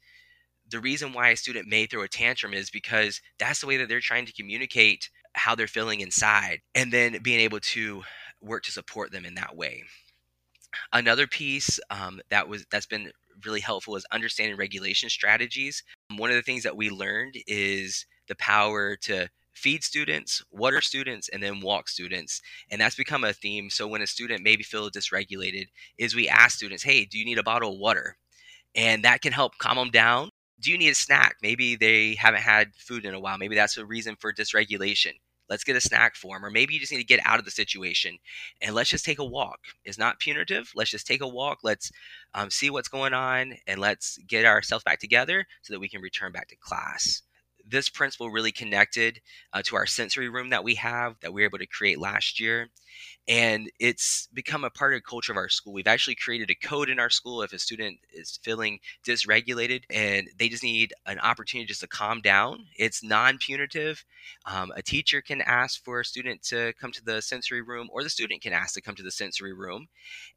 the 0.70 0.78
reason 0.78 1.12
why 1.12 1.30
a 1.30 1.36
student 1.36 1.68
may 1.68 1.86
throw 1.86 2.02
a 2.02 2.08
tantrum 2.08 2.54
is 2.54 2.70
because 2.70 3.20
that's 3.38 3.60
the 3.60 3.66
way 3.66 3.76
that 3.78 3.88
they're 3.88 4.00
trying 4.00 4.26
to 4.26 4.32
communicate 4.32 5.10
how 5.34 5.56
they're 5.56 5.66
feeling 5.66 6.00
inside, 6.00 6.60
and 6.76 6.92
then 6.92 7.18
being 7.20 7.40
able 7.40 7.58
to 7.60 8.04
work 8.44 8.62
to 8.64 8.72
support 8.72 9.12
them 9.12 9.24
in 9.24 9.34
that 9.34 9.56
way. 9.56 9.84
Another 10.92 11.26
piece 11.26 11.78
um, 11.90 12.20
that 12.30 12.48
was 12.48 12.66
that's 12.70 12.86
been 12.86 13.12
really 13.44 13.60
helpful 13.60 13.96
is 13.96 14.04
understanding 14.12 14.56
regulation 14.56 15.08
strategies. 15.08 15.82
One 16.16 16.30
of 16.30 16.36
the 16.36 16.42
things 16.42 16.62
that 16.64 16.76
we 16.76 16.90
learned 16.90 17.36
is 17.46 18.06
the 18.28 18.36
power 18.36 18.96
to 19.02 19.28
feed 19.54 19.84
students, 19.84 20.42
water 20.50 20.80
students, 20.80 21.28
and 21.28 21.42
then 21.42 21.60
walk 21.60 21.88
students. 21.88 22.42
And 22.70 22.80
that's 22.80 22.96
become 22.96 23.24
a 23.24 23.32
theme. 23.32 23.70
So 23.70 23.86
when 23.86 24.02
a 24.02 24.06
student 24.06 24.42
maybe 24.42 24.62
feels 24.62 24.90
dysregulated, 24.90 25.66
is 25.96 26.14
we 26.14 26.28
ask 26.28 26.56
students, 26.56 26.82
hey, 26.82 27.04
do 27.04 27.18
you 27.18 27.24
need 27.24 27.38
a 27.38 27.44
bottle 27.44 27.72
of 27.72 27.78
water? 27.78 28.16
And 28.74 29.04
that 29.04 29.22
can 29.22 29.32
help 29.32 29.58
calm 29.58 29.76
them 29.76 29.90
down. 29.90 30.30
Do 30.60 30.70
you 30.70 30.78
need 30.78 30.90
a 30.90 30.94
snack? 30.94 31.36
Maybe 31.42 31.76
they 31.76 32.14
haven't 32.14 32.42
had 32.42 32.74
food 32.76 33.04
in 33.04 33.14
a 33.14 33.20
while. 33.20 33.38
Maybe 33.38 33.54
that's 33.54 33.76
a 33.76 33.86
reason 33.86 34.16
for 34.18 34.32
dysregulation. 34.32 35.12
Let's 35.48 35.64
get 35.64 35.76
a 35.76 35.80
snack 35.80 36.16
for 36.16 36.36
him. 36.36 36.44
Or 36.44 36.50
maybe 36.50 36.74
you 36.74 36.80
just 36.80 36.92
need 36.92 36.98
to 36.98 37.04
get 37.04 37.20
out 37.24 37.38
of 37.38 37.44
the 37.44 37.50
situation 37.50 38.18
and 38.62 38.74
let's 38.74 38.90
just 38.90 39.04
take 39.04 39.18
a 39.18 39.24
walk. 39.24 39.58
It's 39.84 39.98
not 39.98 40.18
punitive. 40.20 40.72
Let's 40.74 40.90
just 40.90 41.06
take 41.06 41.20
a 41.20 41.28
walk. 41.28 41.58
Let's 41.62 41.90
um, 42.34 42.50
see 42.50 42.70
what's 42.70 42.88
going 42.88 43.12
on 43.12 43.54
and 43.66 43.80
let's 43.80 44.18
get 44.26 44.44
ourselves 44.44 44.84
back 44.84 45.00
together 45.00 45.44
so 45.62 45.74
that 45.74 45.80
we 45.80 45.88
can 45.88 46.00
return 46.00 46.32
back 46.32 46.48
to 46.48 46.56
class 46.56 47.22
this 47.66 47.88
principle 47.88 48.30
really 48.30 48.52
connected 48.52 49.20
uh, 49.52 49.62
to 49.62 49.76
our 49.76 49.86
sensory 49.86 50.28
room 50.28 50.50
that 50.50 50.64
we 50.64 50.74
have 50.74 51.16
that 51.20 51.32
we 51.32 51.42
were 51.42 51.46
able 51.46 51.58
to 51.58 51.66
create 51.66 51.98
last 51.98 52.38
year 52.40 52.68
and 53.26 53.70
it's 53.80 54.28
become 54.34 54.64
a 54.64 54.70
part 54.70 54.92
of 54.92 54.98
the 54.98 55.02
culture 55.02 55.32
of 55.32 55.38
our 55.38 55.48
school. 55.48 55.72
We've 55.72 55.86
actually 55.86 56.14
created 56.14 56.50
a 56.50 56.54
code 56.54 56.90
in 56.90 56.98
our 56.98 57.08
school 57.08 57.42
if 57.42 57.52
a 57.52 57.58
student 57.58 57.98
is 58.12 58.38
feeling 58.42 58.80
dysregulated 59.06 59.84
and 59.88 60.28
they 60.38 60.48
just 60.48 60.62
need 60.62 60.92
an 61.06 61.18
opportunity 61.20 61.66
just 61.66 61.80
to 61.80 61.88
calm 61.88 62.20
down. 62.20 62.66
It's 62.76 63.02
non-punitive. 63.02 64.04
Um, 64.44 64.72
a 64.76 64.82
teacher 64.82 65.22
can 65.22 65.40
ask 65.40 65.82
for 65.82 66.00
a 66.00 66.04
student 66.04 66.42
to 66.44 66.74
come 66.78 66.92
to 66.92 67.04
the 67.04 67.22
sensory 67.22 67.62
room 67.62 67.88
or 67.90 68.02
the 68.02 68.10
student 68.10 68.42
can 68.42 68.52
ask 68.52 68.74
to 68.74 68.82
come 68.82 68.94
to 68.96 69.02
the 69.02 69.10
sensory 69.10 69.52
room 69.52 69.88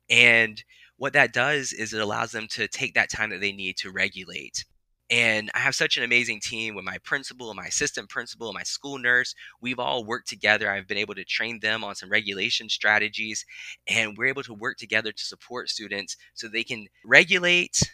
and 0.09 0.63
what 0.97 1.13
that 1.13 1.33
does 1.33 1.73
is 1.73 1.93
it 1.93 2.01
allows 2.01 2.31
them 2.31 2.47
to 2.49 2.67
take 2.67 2.93
that 2.95 3.09
time 3.09 3.29
that 3.29 3.41
they 3.41 3.51
need 3.51 3.77
to 3.77 3.91
regulate 3.91 4.65
and 5.09 5.49
I 5.53 5.59
have 5.59 5.75
such 5.75 5.97
an 5.97 6.03
amazing 6.03 6.41
team 6.41 6.75
with 6.75 6.83
my 6.83 6.97
principal, 6.99 7.49
and 7.49 7.57
my 7.57 7.65
assistant 7.65 8.09
principal, 8.09 8.49
and 8.49 8.55
my 8.55 8.63
school 8.63 8.97
nurse. 8.97 9.33
We've 9.61 9.79
all 9.79 10.03
worked 10.03 10.27
together. 10.27 10.69
I've 10.69 10.87
been 10.87 10.97
able 10.97 11.15
to 11.15 11.23
train 11.23 11.59
them 11.59 11.83
on 11.83 11.95
some 11.95 12.09
regulation 12.09 12.67
strategies, 12.67 13.45
and 13.87 14.17
we're 14.17 14.25
able 14.27 14.43
to 14.43 14.53
work 14.53 14.77
together 14.77 15.11
to 15.11 15.23
support 15.23 15.69
students 15.69 16.17
so 16.33 16.47
they 16.47 16.63
can 16.63 16.87
regulate, 17.05 17.91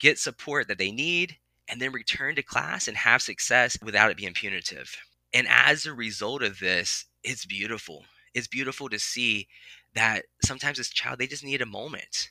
get 0.00 0.18
support 0.18 0.66
that 0.68 0.78
they 0.78 0.90
need, 0.90 1.36
and 1.68 1.80
then 1.80 1.92
return 1.92 2.34
to 2.34 2.42
class 2.42 2.88
and 2.88 2.96
have 2.96 3.22
success 3.22 3.78
without 3.82 4.10
it 4.10 4.16
being 4.16 4.34
punitive. 4.34 4.96
And 5.32 5.46
as 5.48 5.86
a 5.86 5.92
result 5.92 6.42
of 6.42 6.58
this, 6.58 7.04
it's 7.22 7.44
beautiful. 7.44 8.04
It's 8.34 8.48
beautiful 8.48 8.88
to 8.88 8.98
see 8.98 9.46
that 9.94 10.24
sometimes 10.44 10.78
this 10.78 10.90
child, 10.90 11.18
they 11.18 11.26
just 11.26 11.44
need 11.44 11.62
a 11.62 11.66
moment 11.66 12.30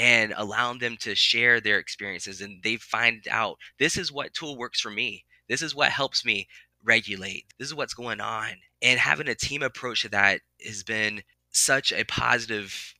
and 0.00 0.32
allowing 0.38 0.78
them 0.78 0.96
to 0.96 1.14
share 1.14 1.60
their 1.60 1.78
experiences 1.78 2.40
and 2.40 2.62
they 2.62 2.76
find 2.76 3.28
out 3.30 3.58
this 3.78 3.98
is 3.98 4.10
what 4.10 4.32
tool 4.32 4.56
works 4.56 4.80
for 4.80 4.90
me. 4.90 5.26
This 5.46 5.60
is 5.60 5.74
what 5.74 5.90
helps 5.90 6.24
me 6.24 6.48
regulate. 6.82 7.44
This 7.58 7.68
is 7.68 7.74
what's 7.74 7.92
going 7.92 8.18
on. 8.18 8.48
And 8.80 8.98
having 8.98 9.28
a 9.28 9.34
team 9.34 9.62
approach 9.62 10.00
to 10.02 10.08
that 10.08 10.40
has 10.64 10.82
been 10.82 11.22
such 11.50 11.92
a 11.92 12.04
positive 12.04 12.94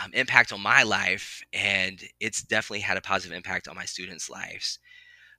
um, 0.00 0.12
impact 0.14 0.52
on 0.52 0.60
my 0.60 0.84
life 0.84 1.42
and 1.52 2.00
it's 2.20 2.44
definitely 2.44 2.80
had 2.80 2.96
a 2.96 3.02
positive 3.02 3.36
impact 3.36 3.66
on 3.66 3.74
my 3.74 3.84
students 3.84 4.30
lives. 4.30 4.78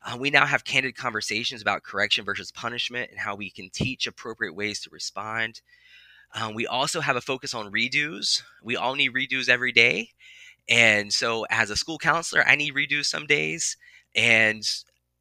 Uh, 0.06 0.18
we 0.20 0.30
now 0.30 0.46
have 0.46 0.66
candid 0.66 0.98
conversations 0.98 1.62
about 1.62 1.84
correction 1.84 2.26
versus 2.26 2.52
punishment 2.52 3.10
and 3.10 3.22
how 3.22 3.36
we 3.36 3.50
can 3.50 3.70
teach 3.70 4.06
appropriate 4.06 4.54
ways 4.54 4.82
to 4.82 4.90
respond. 4.90 5.62
Um, 6.34 6.56
we 6.56 6.68
also 6.68 7.00
have 7.00 7.16
a 7.16 7.22
focus 7.22 7.54
on 7.54 7.72
redos. 7.72 8.42
We 8.62 8.76
all 8.76 8.96
need 8.96 9.14
redos 9.14 9.48
every 9.48 9.72
day 9.72 10.10
and 10.68 11.14
so, 11.14 11.46
as 11.50 11.70
a 11.70 11.76
school 11.76 11.98
counselor, 11.98 12.44
I 12.48 12.56
need 12.56 12.74
redo 12.74 13.06
some 13.06 13.26
days 13.26 13.78
and 14.16 14.64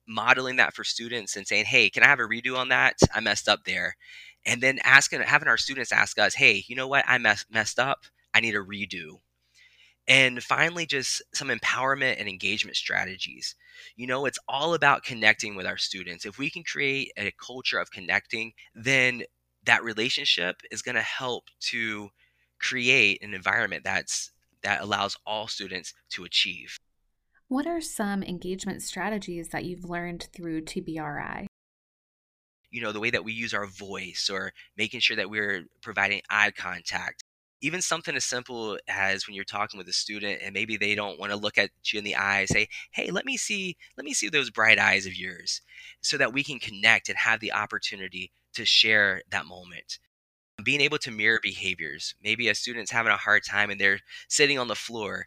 modeling 0.07 0.57
that 0.57 0.75
for 0.75 0.85
students 0.85 1.37
and 1.37 1.47
saying, 1.47 1.67
hey, 1.67 1.91
can 1.91 2.03
I 2.03 2.07
have 2.09 2.21
a 2.21 2.25
redo 2.25 2.57
on 2.57 2.69
that? 2.69 2.97
I 3.15 3.21
messed 3.21 3.49
up 3.49 3.65
there. 3.65 3.97
And 4.47 4.61
then 4.61 4.79
asking, 4.85 5.21
having 5.21 5.49
our 5.49 5.57
students 5.57 5.93
ask 5.93 6.19
us, 6.19 6.35
hey, 6.35 6.65
you 6.67 6.77
know 6.77 6.89
what? 6.89 7.05
I 7.07 7.19
mess, 7.19 7.45
messed 7.51 7.79
up. 7.79 8.05
I 8.33 8.41
need 8.41 8.55
a 8.55 8.59
redo. 8.59 9.21
And 10.07 10.43
finally, 10.43 10.85
just 10.85 11.23
some 11.33 11.49
empowerment 11.49 12.17
and 12.19 12.29
engagement 12.29 12.77
strategies. 12.77 13.55
You 13.97 14.07
know, 14.07 14.27
it's 14.27 14.39
all 14.49 14.75
about 14.75 15.03
connecting 15.03 15.57
with 15.57 15.67
our 15.67 15.79
students. 15.79 16.27
If 16.27 16.39
we 16.39 16.51
can 16.51 16.63
create 16.63 17.11
a 17.17 17.33
culture 17.33 17.79
of 17.79 17.91
connecting, 17.91 18.53
then 18.75 19.23
that 19.65 19.83
relationship 19.83 20.57
is 20.71 20.83
going 20.83 20.97
to 20.97 21.01
help 21.01 21.45
to 21.61 22.11
create 22.61 23.23
an 23.23 23.33
environment 23.33 23.83
that's 23.85 24.31
that 24.65 24.81
allows 24.81 25.17
all 25.25 25.47
students 25.47 25.95
to 26.11 26.25
achieve. 26.25 26.77
What 27.49 27.67
are 27.67 27.81
some 27.81 28.23
engagement 28.23 28.83
strategies 28.83 29.51
that 29.51 29.65
you've 29.65 29.85
learned 29.85 30.29
through 30.35 30.63
TBRI? 30.63 31.47
You 32.71 32.83
know, 32.83 32.91
the 32.91 33.01
way 33.01 33.11
that 33.11 33.25
we 33.25 33.33
use 33.33 33.55
our 33.55 33.67
voice 33.67 34.29
or 34.33 34.53
making 34.77 35.01
sure 35.01 35.17
that 35.17 35.31
we're 35.31 35.65
providing 35.83 36.23
eye 36.31 36.51
contact. 36.51 37.23
Even 37.61 37.81
something 37.81 38.17
as 38.17 38.25
simple 38.25 38.79
as 38.89 39.27
when 39.27 39.35
you're 39.35 39.45
talking 39.45 39.79
with 39.79 39.89
a 39.89 39.93
student 39.93 40.41
and 40.43 40.53
maybe 40.53 40.77
they 40.77 40.95
don't 40.95 41.19
want 41.21 41.31
to 41.31 41.39
look 41.39 41.57
at 41.57 41.71
you 41.93 41.99
in 41.99 42.05
the 42.05 42.17
eye, 42.17 42.45
say, 42.47 42.69
"Hey, 42.91 43.11
let 43.11 43.25
me 43.25 43.37
see, 43.37 43.77
let 43.97 44.05
me 44.05 44.13
see 44.13 44.29
those 44.29 44.51
bright 44.51 44.79
eyes 44.79 45.07
of 45.07 45.15
yours," 45.15 45.63
so 46.01 46.17
that 46.19 46.33
we 46.33 46.43
can 46.43 46.59
connect 46.59 47.09
and 47.09 47.17
have 47.17 47.41
the 47.41 47.53
opportunity 47.53 48.33
to 48.55 48.65
share 48.67 49.23
that 49.31 49.47
moment 49.47 49.99
being 50.63 50.81
able 50.81 50.99
to 50.99 51.11
mirror 51.11 51.41
behaviors. 51.43 52.15
Maybe 52.23 52.49
a 52.49 52.55
student's 52.55 52.91
having 52.91 53.13
a 53.13 53.17
hard 53.17 53.43
time 53.45 53.71
and 53.71 53.81
they're 53.81 54.01
sitting 54.29 54.59
on 54.59 54.69
the 54.69 54.75
floor, 54.75 55.27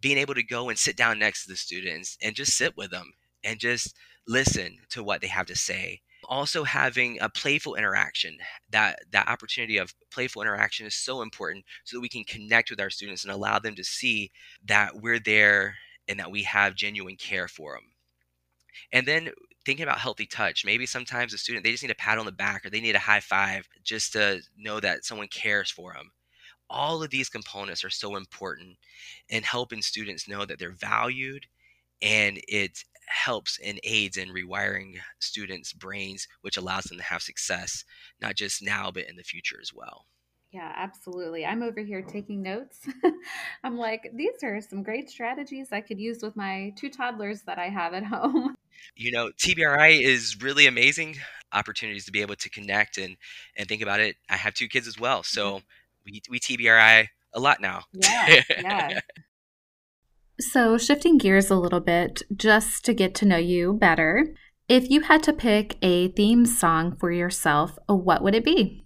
being 0.00 0.18
able 0.18 0.34
to 0.34 0.42
go 0.42 0.68
and 0.68 0.78
sit 0.78 0.96
down 0.96 1.18
next 1.18 1.44
to 1.44 1.50
the 1.50 1.56
students 1.56 2.16
and 2.22 2.34
just 2.34 2.56
sit 2.56 2.76
with 2.76 2.90
them 2.90 3.12
and 3.44 3.58
just 3.58 3.94
listen 4.26 4.78
to 4.90 5.02
what 5.02 5.20
they 5.20 5.28
have 5.28 5.46
to 5.46 5.56
say. 5.56 6.00
Also 6.26 6.64
having 6.64 7.18
a 7.20 7.28
playful 7.28 7.74
interaction. 7.74 8.38
That 8.70 9.00
that 9.12 9.28
opportunity 9.28 9.76
of 9.76 9.94
playful 10.10 10.42
interaction 10.42 10.86
is 10.86 10.94
so 10.94 11.20
important 11.20 11.64
so 11.84 11.96
that 11.96 12.00
we 12.00 12.08
can 12.08 12.24
connect 12.24 12.70
with 12.70 12.80
our 12.80 12.90
students 12.90 13.24
and 13.24 13.32
allow 13.32 13.58
them 13.58 13.74
to 13.74 13.84
see 13.84 14.30
that 14.64 15.02
we're 15.02 15.18
there 15.18 15.76
and 16.08 16.18
that 16.18 16.30
we 16.30 16.42
have 16.44 16.74
genuine 16.74 17.16
care 17.16 17.46
for 17.46 17.74
them. 17.74 17.92
And 18.90 19.06
then 19.06 19.30
thinking 19.64 19.84
about 19.84 19.98
healthy 19.98 20.26
touch. 20.26 20.64
Maybe 20.64 20.86
sometimes 20.86 21.32
a 21.34 21.38
student 21.38 21.64
they 21.64 21.70
just 21.70 21.82
need 21.82 21.90
a 21.92 21.96
pat 21.96 22.18
on 22.18 22.26
the 22.26 22.32
back 22.32 22.64
or 22.64 22.70
they 22.70 22.80
need 22.80 22.96
a 22.96 23.00
high 23.00 23.20
five 23.20 23.68
just 23.82 24.12
to 24.12 24.40
know 24.56 24.80
that 24.80 25.04
someone 25.04 25.28
cares 25.28 25.70
for 25.70 25.92
them. 25.94 26.10
All 26.70 27.02
of 27.02 27.10
these 27.10 27.28
components 27.28 27.84
are 27.84 27.90
so 27.90 28.16
important 28.16 28.76
in 29.28 29.42
helping 29.42 29.82
students 29.82 30.28
know 30.28 30.44
that 30.44 30.58
they're 30.58 30.72
valued 30.72 31.46
and 32.02 32.40
it 32.48 32.84
helps 33.06 33.58
and 33.64 33.78
aids 33.84 34.16
in 34.16 34.28
rewiring 34.30 34.96
students' 35.18 35.72
brains, 35.72 36.26
which 36.40 36.56
allows 36.56 36.84
them 36.84 36.98
to 36.98 37.04
have 37.04 37.22
success, 37.22 37.84
not 38.20 38.34
just 38.34 38.62
now, 38.62 38.90
but 38.90 39.08
in 39.08 39.16
the 39.16 39.22
future 39.22 39.58
as 39.60 39.72
well. 39.74 40.06
Yeah, 40.54 40.72
absolutely. 40.76 41.44
I'm 41.44 41.64
over 41.64 41.80
here 41.80 42.00
taking 42.00 42.40
notes. 42.40 42.86
I'm 43.64 43.76
like, 43.76 44.08
these 44.14 44.42
are 44.44 44.60
some 44.60 44.84
great 44.84 45.10
strategies 45.10 45.72
I 45.72 45.80
could 45.80 45.98
use 45.98 46.22
with 46.22 46.36
my 46.36 46.72
two 46.76 46.90
toddlers 46.90 47.42
that 47.42 47.58
I 47.58 47.68
have 47.68 47.92
at 47.92 48.04
home 48.04 48.54
you 48.96 49.10
know, 49.10 49.30
TBRI 49.38 50.00
is 50.00 50.40
really 50.40 50.66
amazing 50.66 51.16
opportunities 51.52 52.04
to 52.06 52.12
be 52.12 52.20
able 52.20 52.36
to 52.36 52.50
connect 52.50 52.98
and 52.98 53.16
and 53.56 53.68
think 53.68 53.82
about 53.82 54.00
it. 54.00 54.16
I 54.28 54.36
have 54.36 54.54
two 54.54 54.68
kids 54.68 54.86
as 54.86 54.98
well, 54.98 55.22
so 55.22 55.56
mm-hmm. 55.56 55.58
we 56.06 56.22
we 56.30 56.40
TBRI 56.40 57.08
a 57.32 57.40
lot 57.40 57.60
now. 57.60 57.82
Yeah, 57.92 58.42
yeah. 58.48 59.00
so 60.40 60.78
shifting 60.78 61.18
gears 61.18 61.50
a 61.50 61.56
little 61.56 61.80
bit, 61.80 62.22
just 62.34 62.84
to 62.84 62.94
get 62.94 63.14
to 63.16 63.26
know 63.26 63.36
you 63.36 63.72
better. 63.72 64.34
If 64.68 64.88
you 64.88 65.02
had 65.02 65.22
to 65.24 65.32
pick 65.32 65.76
a 65.82 66.08
theme 66.08 66.46
song 66.46 66.96
for 66.96 67.12
yourself, 67.12 67.78
what 67.86 68.22
would 68.22 68.34
it 68.34 68.44
be? 68.44 68.83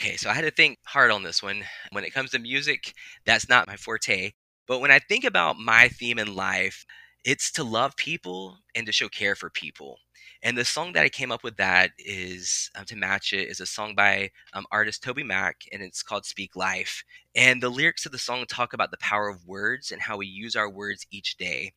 Okay, 0.00 0.16
so 0.16 0.28
I 0.28 0.34
had 0.34 0.42
to 0.42 0.50
think 0.50 0.78
hard 0.86 1.10
on 1.10 1.22
this 1.22 1.42
one. 1.42 1.64
When 1.92 2.04
it 2.04 2.12
comes 2.12 2.30
to 2.32 2.38
music, 2.38 2.94
that's 3.24 3.48
not 3.48 3.66
my 3.68 3.76
forte. 3.76 4.32
But 4.66 4.80
when 4.80 4.90
I 4.90 4.98
think 4.98 5.24
about 5.24 5.58
my 5.58 5.88
theme 5.88 6.18
in 6.18 6.34
life, 6.34 6.84
It's 7.26 7.50
to 7.52 7.64
love 7.64 7.96
people 7.96 8.58
and 8.74 8.84
to 8.86 8.92
show 8.92 9.08
care 9.08 9.34
for 9.34 9.48
people. 9.48 9.98
And 10.42 10.58
the 10.58 10.64
song 10.64 10.92
that 10.92 11.04
I 11.04 11.08
came 11.08 11.32
up 11.32 11.42
with 11.42 11.56
that 11.56 11.92
is 11.98 12.70
um, 12.74 12.84
to 12.86 12.96
match 12.96 13.32
it 13.32 13.48
is 13.48 13.60
a 13.60 13.66
song 13.66 13.94
by 13.94 14.30
um, 14.52 14.66
artist 14.70 15.02
TobyMac, 15.02 15.54
and 15.72 15.82
it's 15.82 16.02
called 16.02 16.26
"Speak 16.26 16.54
Life." 16.54 17.02
And 17.34 17.62
the 17.62 17.70
lyrics 17.70 18.04
of 18.04 18.12
the 18.12 18.18
song 18.18 18.44
talk 18.46 18.74
about 18.74 18.90
the 18.90 18.98
power 18.98 19.28
of 19.28 19.46
words 19.46 19.90
and 19.90 20.02
how 20.02 20.18
we 20.18 20.26
use 20.26 20.54
our 20.54 20.68
words 20.68 21.06
each 21.10 21.36
day. 21.38 21.72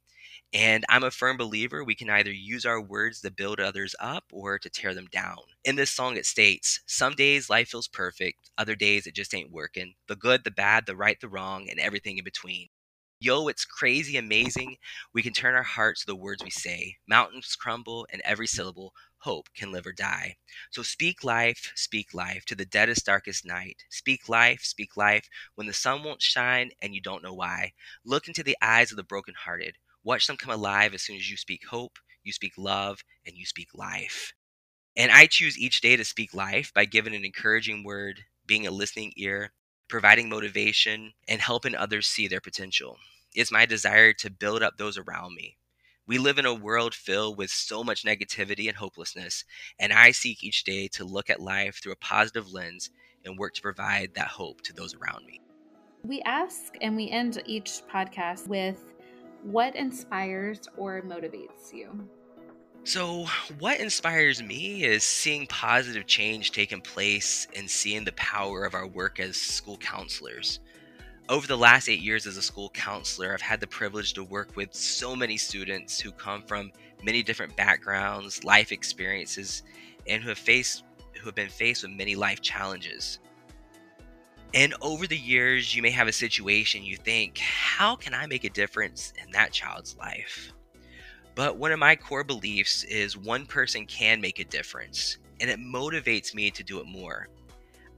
And 0.53 0.83
I'm 0.89 1.03
a 1.05 1.11
firm 1.11 1.37
believer 1.37 1.83
we 1.85 1.95
can 1.95 2.09
either 2.09 2.31
use 2.31 2.65
our 2.65 2.81
words 2.81 3.21
to 3.21 3.31
build 3.31 3.59
others 3.61 3.95
up 3.99 4.25
or 4.31 4.59
to 4.59 4.69
tear 4.69 4.93
them 4.93 5.07
down. 5.07 5.37
In 5.63 5.75
this 5.77 5.91
song, 5.91 6.17
it 6.17 6.25
states 6.25 6.81
Some 6.85 7.13
days 7.15 7.49
life 7.49 7.69
feels 7.69 7.87
perfect, 7.87 8.49
other 8.57 8.75
days 8.75 9.07
it 9.07 9.13
just 9.15 9.33
ain't 9.33 9.51
working. 9.51 9.95
The 10.07 10.15
good, 10.17 10.43
the 10.43 10.51
bad, 10.51 10.85
the 10.85 10.95
right, 10.97 11.19
the 11.19 11.29
wrong, 11.29 11.69
and 11.69 11.79
everything 11.79 12.17
in 12.17 12.23
between. 12.25 12.67
Yo, 13.19 13.47
it's 13.47 13.65
crazy 13.65 14.17
amazing. 14.17 14.77
We 15.13 15.21
can 15.23 15.33
turn 15.33 15.55
our 15.55 15.63
hearts 15.63 16.01
to 16.01 16.07
the 16.07 16.15
words 16.15 16.43
we 16.43 16.49
say. 16.49 16.97
Mountains 17.07 17.55
crumble, 17.55 18.07
and 18.11 18.21
every 18.23 18.47
syllable, 18.47 18.93
hope 19.19 19.49
can 19.55 19.71
live 19.71 19.85
or 19.87 19.93
die. 19.93 20.37
So 20.71 20.81
speak 20.83 21.23
life, 21.23 21.71
speak 21.75 22.13
life 22.13 22.45
to 22.45 22.55
the 22.55 22.65
deadest, 22.65 23.05
darkest 23.05 23.45
night. 23.45 23.83
Speak 23.89 24.27
life, 24.29 24.61
speak 24.63 24.97
life 24.97 25.29
when 25.55 25.67
the 25.67 25.73
sun 25.73 26.03
won't 26.03 26.21
shine 26.21 26.71
and 26.81 26.93
you 26.95 27.01
don't 27.01 27.23
know 27.23 27.33
why. 27.33 27.73
Look 28.05 28.27
into 28.27 28.43
the 28.43 28.57
eyes 28.61 28.91
of 28.91 28.97
the 28.97 29.03
brokenhearted. 29.03 29.77
Watch 30.07 30.25
them 30.25 30.37
come 30.37 30.53
alive 30.53 30.93
as 30.93 31.01
soon 31.01 31.17
as 31.17 31.29
you 31.29 31.35
speak 31.35 31.65
hope, 31.67 31.99
you 32.23 32.31
speak 32.31 32.53
love, 32.57 33.03
and 33.25 33.35
you 33.35 33.45
speak 33.45 33.67
life. 33.73 34.31
And 34.95 35.11
I 35.11 35.25
choose 35.25 35.59
each 35.59 35.81
day 35.81 35.97
to 35.97 36.05
speak 36.05 36.33
life 36.33 36.73
by 36.73 36.85
giving 36.85 37.13
an 37.13 37.25
encouraging 37.25 37.83
word, 37.83 38.21
being 38.45 38.65
a 38.65 38.71
listening 38.71 39.11
ear, 39.17 39.51
providing 39.89 40.29
motivation, 40.29 41.11
and 41.27 41.41
helping 41.41 41.75
others 41.75 42.07
see 42.07 42.29
their 42.29 42.39
potential. 42.39 42.95
It's 43.35 43.51
my 43.51 43.65
desire 43.65 44.13
to 44.13 44.31
build 44.31 44.63
up 44.63 44.77
those 44.77 44.97
around 44.97 45.35
me. 45.35 45.57
We 46.07 46.19
live 46.19 46.37
in 46.37 46.45
a 46.45 46.53
world 46.53 46.95
filled 46.95 47.37
with 47.37 47.49
so 47.49 47.83
much 47.83 48.05
negativity 48.05 48.69
and 48.69 48.77
hopelessness, 48.77 49.43
and 49.77 49.91
I 49.91 50.11
seek 50.11 50.41
each 50.41 50.63
day 50.63 50.87
to 50.93 51.03
look 51.03 51.29
at 51.29 51.41
life 51.41 51.81
through 51.83 51.91
a 51.91 51.97
positive 51.97 52.53
lens 52.53 52.91
and 53.25 53.37
work 53.37 53.55
to 53.55 53.61
provide 53.61 54.13
that 54.15 54.29
hope 54.29 54.61
to 54.61 54.73
those 54.73 54.95
around 54.95 55.25
me. 55.25 55.41
We 56.05 56.21
ask 56.21 56.75
and 56.79 56.95
we 56.95 57.09
end 57.09 57.43
each 57.45 57.81
podcast 57.91 58.47
with 58.47 58.93
what 59.43 59.75
inspires 59.75 60.67
or 60.77 61.01
motivates 61.01 61.73
you? 61.73 62.07
So, 62.83 63.25
what 63.59 63.81
inspires 63.81 64.41
me 64.41 64.85
is 64.85 65.03
seeing 65.03 65.45
positive 65.47 66.07
change 66.07 66.51
taking 66.51 66.79
place 66.79 67.47
and 67.55 67.69
seeing 67.69 68.05
the 68.05 68.13
power 68.13 68.63
of 68.63 68.73
our 68.73 68.87
work 68.87 69.19
as 69.19 69.35
school 69.35 69.77
counselors. 69.77 70.61
Over 71.27 71.45
the 71.45 71.57
last 71.57 71.89
eight 71.89 71.99
years 71.99 72.25
as 72.25 72.37
a 72.37 72.41
school 72.41 72.69
counselor, 72.69 73.33
I've 73.33 73.41
had 73.41 73.59
the 73.59 73.67
privilege 73.67 74.13
to 74.13 74.23
work 74.23 74.55
with 74.55 74.73
so 74.73 75.13
many 75.13 75.35
students 75.35 75.99
who 75.99 76.13
come 76.13 76.41
from 76.43 76.71
many 77.03 77.21
different 77.21 77.57
backgrounds, 77.57 78.45
life 78.45 78.71
experiences, 78.71 79.63
and 80.07 80.23
who 80.23 80.29
have 80.29 80.37
faced 80.37 80.83
who 81.19 81.25
have 81.25 81.35
been 81.35 81.49
faced 81.49 81.83
with 81.83 81.91
many 81.91 82.15
life 82.15 82.41
challenges. 82.41 83.19
And 84.53 84.73
over 84.81 85.07
the 85.07 85.17
years, 85.17 85.75
you 85.75 85.81
may 85.81 85.91
have 85.91 86.07
a 86.07 86.13
situation 86.13 86.83
you 86.83 86.97
think, 86.97 87.37
how 87.37 87.95
can 87.95 88.13
I 88.13 88.25
make 88.27 88.43
a 88.43 88.49
difference 88.49 89.13
in 89.23 89.31
that 89.31 89.51
child's 89.51 89.95
life? 89.97 90.51
But 91.35 91.57
one 91.57 91.71
of 91.71 91.79
my 91.79 91.95
core 91.95 92.23
beliefs 92.23 92.83
is 92.85 93.17
one 93.17 93.45
person 93.45 93.85
can 93.85 94.19
make 94.19 94.39
a 94.39 94.45
difference, 94.45 95.17
and 95.39 95.49
it 95.49 95.59
motivates 95.59 96.33
me 96.33 96.49
to 96.49 96.63
do 96.63 96.79
it 96.79 96.87
more. 96.87 97.27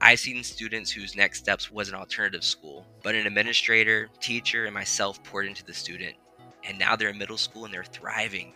I've 0.02 0.20
seen 0.20 0.44
students 0.44 0.92
whose 0.92 1.16
next 1.16 1.40
steps 1.40 1.72
was 1.72 1.90
an 1.90 1.96
alternative 1.96 2.44
school, 2.44 2.86
but 3.04 3.16
an 3.16 3.28
administrator, 3.28 4.10
teacher, 4.20 4.66
and 4.66 4.74
myself 4.74 5.24
poured 5.24 5.46
into 5.46 5.66
the 5.66 5.74
student. 5.74 6.16
And 6.64 6.80
now 6.80 6.96
they're 6.96 7.10
in 7.10 7.18
middle 7.18 7.38
school 7.38 7.66
and 7.66 7.74
they're 7.74 7.84
thriving. 7.84 8.54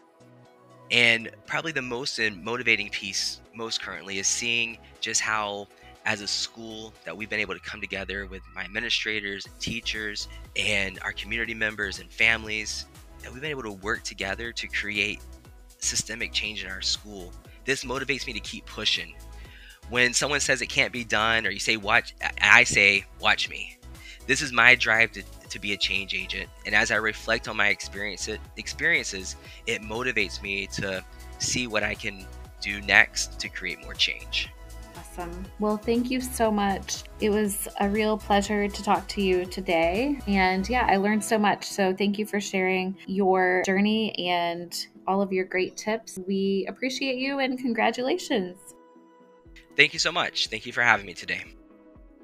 And 0.91 1.32
probably 1.45 1.71
the 1.71 1.82
most 1.82 2.19
motivating 2.41 2.89
piece, 2.89 3.41
most 3.56 3.82
currently, 3.82 4.19
is 4.19 4.27
seeing 4.27 4.77
just 4.99 5.21
how 5.21 5.67
as 6.06 6.22
a 6.22 6.28
school 6.28 6.94
that 7.06 7.16
we've 7.16 7.30
been 7.30 7.39
able 7.39 7.54
to 7.54 7.60
come 7.62 7.80
together 7.80 8.26
with 8.26 8.42
my 8.54 8.63
administrators, 8.63 9.48
teachers, 9.60 10.28
and 10.56 11.00
our 11.02 11.13
community 11.13 11.54
members 11.54 12.00
and 12.00 12.12
families, 12.12 12.86
that 13.22 13.32
we've 13.32 13.42
been 13.42 13.52
able 13.52 13.63
to 13.63 13.72
work 13.72 14.04
together 14.04 14.52
to 14.52 14.68
create 14.68 15.22
systemic 15.80 16.34
change 16.34 16.63
in 16.63 16.70
our 16.70 16.82
school. 16.82 17.32
This 17.66 17.86
motivates 17.86 18.28
me 18.28 18.34
to 18.34 18.39
keep 18.39 18.66
pushing. 18.66 19.16
When 19.89 20.13
someone 20.13 20.39
says 20.39 20.62
it 20.62 20.68
can't 20.68 20.92
be 20.92 21.04
done, 21.04 21.46
or 21.46 21.52
you 21.52 21.60
say, 21.60 21.78
watch, 21.78 22.13
I 22.42 22.63
say, 22.63 23.06
watch 23.20 23.50
me. 23.50 23.78
This 24.28 24.42
is 24.42 24.52
my 24.52 24.76
drive 24.76 25.12
to, 25.13 25.24
to 25.50 25.60
be 25.60 25.74
a 25.74 25.78
change 25.78 26.13
agent. 26.13 26.50
And 26.66 26.74
as 26.74 26.92
I 26.92 26.96
reflect 26.96 27.48
on 27.48 27.58
my 27.58 27.68
experience, 27.68 28.30
experiences, 28.58 29.36
it 29.68 29.82
motivates 29.82 30.42
me 30.42 30.68
to 30.68 31.04
see 31.39 31.68
what 31.68 31.84
I 31.84 31.96
can 31.96 32.26
do 32.62 32.82
next 32.82 33.39
to 33.42 33.50
create 33.50 33.82
more 33.84 33.94
change. 33.94 34.50
Awesome. 35.13 35.45
Well, 35.60 35.78
thank 35.78 36.10
you 36.10 36.19
so 36.21 36.49
much. 36.49 37.04
It 37.19 37.30
was 37.30 37.67
a 37.80 37.88
real 37.88 38.17
pleasure 38.17 38.67
to 38.67 38.84
talk 38.84 39.08
to 39.10 39.21
you 39.21 39.45
today. 39.45 40.19
And 40.26 40.67
yeah, 40.67 40.88
I 40.89 40.97
learned 40.97 41.23
so 41.23 41.38
much. 41.38 41.65
So 41.65 41.95
thank 41.95 42.17
you 42.17 42.26
for 42.26 42.39
sharing 42.39 42.97
your 43.06 43.62
journey 43.63 44.15
and 44.17 44.76
all 45.06 45.21
of 45.21 45.32
your 45.32 45.45
great 45.45 45.78
tips. 45.78 46.17
We 46.28 46.65
appreciate 46.67 47.17
you 47.17 47.39
and 47.39 47.60
congratulations. 47.60 48.58
Thank 49.76 49.93
you 49.93 49.99
so 49.99 50.12
much. 50.12 50.47
Thank 50.47 50.65
you 50.65 50.73
for 50.73 50.82
having 50.82 51.06
me 51.06 51.13
today. 51.13 51.43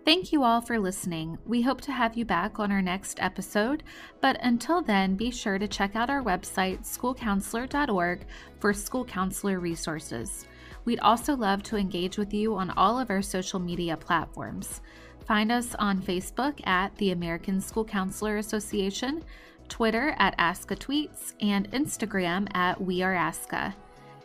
Thank 0.04 0.32
you 0.32 0.44
all 0.44 0.62
for 0.62 0.80
listening. 0.80 1.38
We 1.46 1.62
hope 1.62 1.82
to 1.82 1.92
have 1.92 2.18
you 2.18 2.26
back 2.26 2.60
on 2.60 2.72
our 2.72 2.82
next 2.82 3.22
episode, 3.22 3.84
but 4.22 4.38
until 4.42 4.82
then, 4.82 5.16
be 5.16 5.30
sure 5.30 5.60
to 5.60 5.68
check 5.68 5.96
out 5.96 6.10
our 6.10 6.24
website, 6.24 6.80
schoolcounselor.org, 6.80 8.26
for 8.60 8.74
school 8.74 9.06
counselor 9.06 9.60
resources. 9.60 10.48
We'd 10.90 11.00
also 11.02 11.36
love 11.36 11.62
to 11.66 11.78
engage 11.78 12.18
with 12.18 12.34
you 12.34 12.56
on 12.56 12.72
all 12.72 12.98
of 12.98 13.12
our 13.12 13.22
social 13.22 13.60
media 13.60 13.96
platforms. 13.96 14.82
Find 15.24 15.52
us 15.52 15.76
on 15.76 16.02
Facebook 16.02 16.66
at 16.66 16.96
the 16.96 17.12
American 17.12 17.62
School 17.62 17.86
Counselor 17.86 18.38
Association, 18.38 19.24
Twitter 19.68 20.16
at 20.18 20.36
ASCA 20.40 20.76
Tweets, 20.76 21.34
and 21.42 21.70
Instagram 21.70 22.48
at 22.56 22.82
We 22.82 23.04
Are 23.04 23.14
ASCA. 23.14 23.76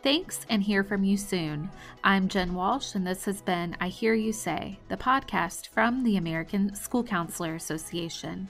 Thanks 0.01 0.43
and 0.49 0.63
hear 0.63 0.83
from 0.83 1.03
you 1.03 1.17
soon. 1.17 1.69
I'm 2.03 2.27
Jen 2.27 2.55
Walsh, 2.55 2.95
and 2.95 3.05
this 3.05 3.25
has 3.25 3.43
been 3.43 3.77
I 3.79 3.89
Hear 3.89 4.15
You 4.15 4.33
Say, 4.33 4.79
the 4.89 4.97
podcast 4.97 5.67
from 5.67 6.03
the 6.03 6.17
American 6.17 6.73
School 6.73 7.03
Counselor 7.03 7.53
Association. 7.53 8.49